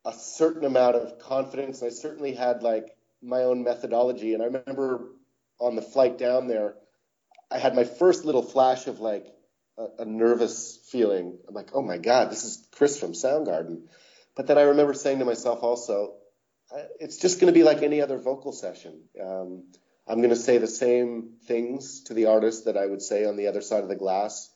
[0.05, 1.83] a certain amount of confidence.
[1.83, 4.35] And I certainly had like my own methodology.
[4.35, 5.09] And I remember
[5.59, 6.75] on the flight down there,
[7.51, 9.27] I had my first little flash of like
[9.99, 11.39] a, nervous feeling.
[11.49, 13.83] I'm like, oh my God, this is Chris from Soundgarden.
[14.37, 16.15] But then I remember saying to myself also,
[16.99, 19.01] it's just going to be like any other vocal session.
[19.21, 19.65] Um,
[20.07, 23.37] I'm going to say the same things to the artist that I would say on
[23.37, 24.51] the other side of the glass.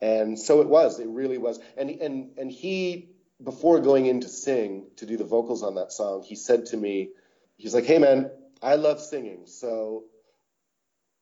[0.00, 1.00] And so it was.
[1.00, 1.58] It really was.
[1.76, 3.10] And and and he
[3.42, 6.76] before going in to sing to do the vocals on that song, he said to
[6.76, 7.10] me,
[7.56, 8.30] he's like, "Hey man,
[8.62, 9.46] I love singing.
[9.46, 10.04] So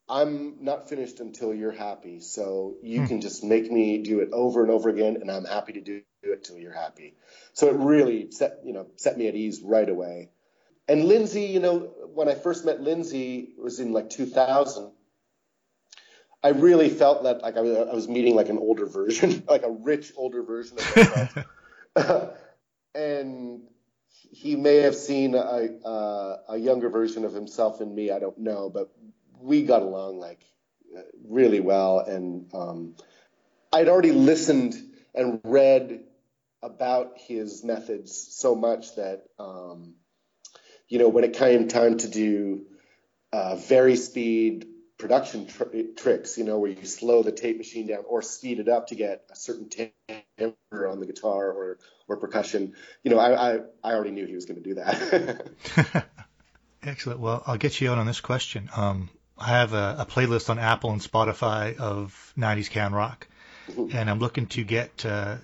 [0.09, 2.21] I'm not finished until you're happy.
[2.21, 3.07] So you hmm.
[3.07, 6.03] can just make me do it over and over again, and I'm happy to do
[6.23, 7.15] it till you're happy.
[7.53, 10.31] So it really set you know set me at ease right away.
[10.87, 11.79] And Lindsey, you know,
[12.13, 14.91] when I first met Lindsey, it was in like 2000.
[16.43, 19.63] I really felt that like I was, I was meeting like an older version, like
[19.63, 20.97] a rich older version of
[21.97, 22.37] myself.
[22.95, 23.63] and
[24.11, 28.11] he may have seen a, uh, a younger version of himself in me.
[28.11, 28.93] I don't know, but
[29.45, 30.41] we got along like
[31.29, 31.99] really well.
[32.01, 32.97] And um,
[33.73, 34.75] I'd already listened
[35.15, 36.05] and read
[36.63, 39.95] about his methods so much that um,
[40.89, 42.67] you know, when it came time to do
[43.33, 44.67] uh, vari-speed
[44.99, 45.65] production tr-
[45.97, 48.95] tricks, you know, where you slow the tape machine down or speed it up to
[48.95, 53.93] get a certain timbre on the guitar or, or percussion, you know, I, I, I
[53.93, 56.07] already knew he was going to do that.
[56.83, 57.19] Excellent.
[57.21, 58.69] Well, I'll get you out on this question.
[58.77, 63.27] Um, I have a, a, playlist on Apple and Spotify of 90s can rock,
[63.69, 63.97] mm-hmm.
[63.97, 65.37] and I'm looking to get uh,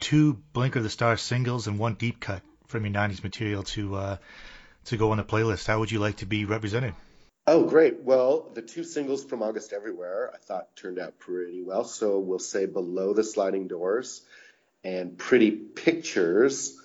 [0.00, 4.16] two Blinker the Star's singles and one deep cut from your 90s material to uh,
[4.86, 5.66] to go on the playlist.
[5.66, 6.94] How would you like to be represented?
[7.46, 8.02] Oh, great.
[8.02, 11.84] Well, the two singles from August Everywhere I thought turned out pretty well.
[11.84, 14.20] So we'll say Below the Sliding Doors
[14.84, 16.76] and Pretty Pictures.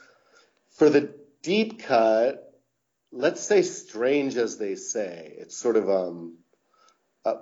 [0.72, 2.53] For the deep cut,
[3.14, 5.34] let's say Strange as They Say.
[5.38, 6.38] It's sort of, um,
[7.24, 7.36] uh,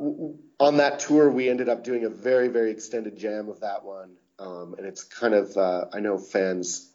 [0.59, 4.11] on that tour, we ended up doing a very, very extended jam of that one.
[4.37, 6.87] Um, and it's kind of, uh, I know fans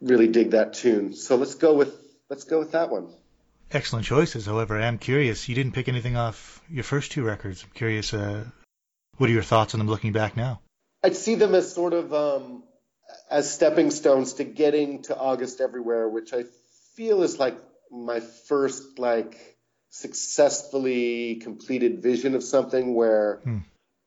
[0.00, 1.14] really dig that tune.
[1.14, 1.94] So let's go with
[2.28, 3.08] Let's go with that one.
[3.70, 4.46] excellent choices.
[4.46, 5.50] However, I am curious.
[5.50, 7.62] You didn't pick anything off your first two records.
[7.62, 8.14] I'm curious.
[8.14, 8.46] Uh,
[9.18, 10.62] what are your thoughts on them looking back now?
[11.04, 12.62] I'd see them as sort of um,
[13.30, 16.44] as stepping stones to getting to August Everywhere, which I
[16.94, 17.54] feel is like
[17.92, 19.38] my first like
[19.90, 23.58] successfully completed vision of something where Hmm.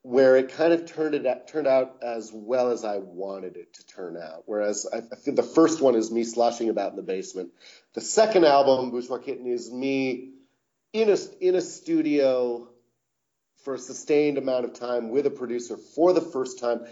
[0.02, 3.74] where it kind of turned it out, turned out as well as I wanted it
[3.74, 4.44] to turn out.
[4.46, 7.50] Whereas I, I the first one is me sloshing about in the basement.
[7.94, 10.32] The second album, Bourgeois Kitten, is me
[10.92, 12.68] in a in a studio
[13.64, 16.86] for a sustained amount of time with a producer for the first time.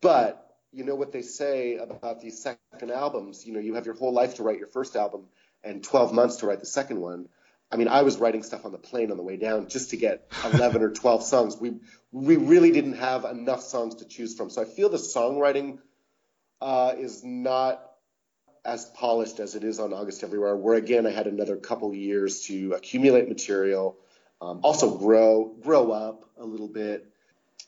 [0.00, 0.42] But
[0.72, 3.46] you know what they say about these second albums?
[3.46, 5.26] You know, you have your whole life to write your first album
[5.66, 7.28] and 12 months to write the second one.
[7.70, 9.96] I mean, I was writing stuff on the plane on the way down just to
[9.96, 11.56] get 11 or 12 songs.
[11.56, 11.80] We
[12.12, 14.48] we really didn't have enough songs to choose from.
[14.50, 15.78] So I feel the songwriting
[16.60, 17.82] uh, is not
[18.64, 22.42] as polished as it is on August Everywhere, where again I had another couple years
[22.42, 23.98] to accumulate material,
[24.40, 27.06] um, also grow grow up a little bit,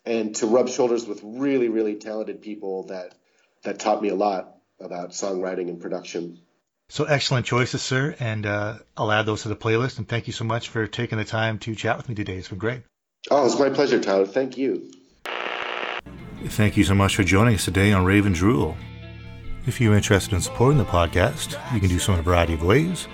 [0.06, 3.14] and to rub shoulders with really really talented people that
[3.62, 6.40] that taught me a lot about songwriting and production.
[6.90, 9.98] So excellent choices, sir, and uh, I'll add those to the playlist.
[9.98, 12.36] And thank you so much for taking the time to chat with me today.
[12.36, 12.82] It's been great.
[13.30, 14.26] Oh, it's my pleasure, Tyler.
[14.26, 14.90] Thank you.
[16.46, 18.76] Thank you so much for joining us today on Rave Drool.
[19.66, 22.62] If you're interested in supporting the podcast, you can do so in a variety of
[22.62, 23.06] ways.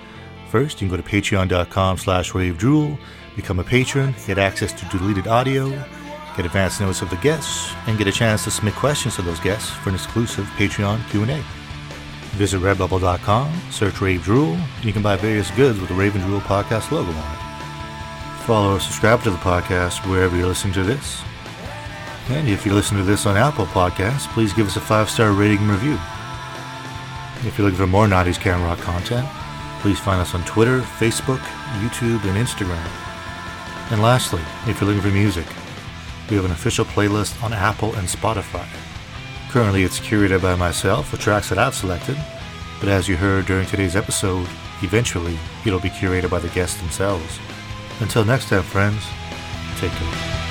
[0.49, 2.97] First, you can go to patreon.com slash ravedrool,
[3.35, 5.69] become a patron, get access to deleted audio,
[6.37, 9.39] get advance notice of the guests, and get a chance to submit questions to those
[9.41, 11.43] guests for an exclusive Patreon Q&A.
[12.35, 16.41] Visit redbubble.com, search Rave Drool, and you can buy various goods with the Rave Drool
[16.41, 18.43] podcast logo on it.
[18.43, 21.21] Follow or subscribe to the podcast wherever you're listening to this.
[22.29, 25.31] And if you listen to this on Apple Podcasts, please give us a five star
[25.31, 25.97] rating and review.
[27.47, 29.27] If you're looking for more 90s Can Rock content,
[29.79, 31.39] please find us on Twitter, Facebook,
[31.79, 32.85] YouTube, and Instagram.
[33.91, 35.45] And lastly, if you're looking for music,
[36.29, 38.67] we have an official playlist on Apple and Spotify.
[39.55, 42.17] Currently, it's curated by myself for tracks that I've selected,
[42.81, 44.49] but as you heard during today's episode,
[44.81, 47.39] eventually it'll be curated by the guests themselves.
[48.01, 49.01] Until next time, friends,
[49.77, 50.44] take care.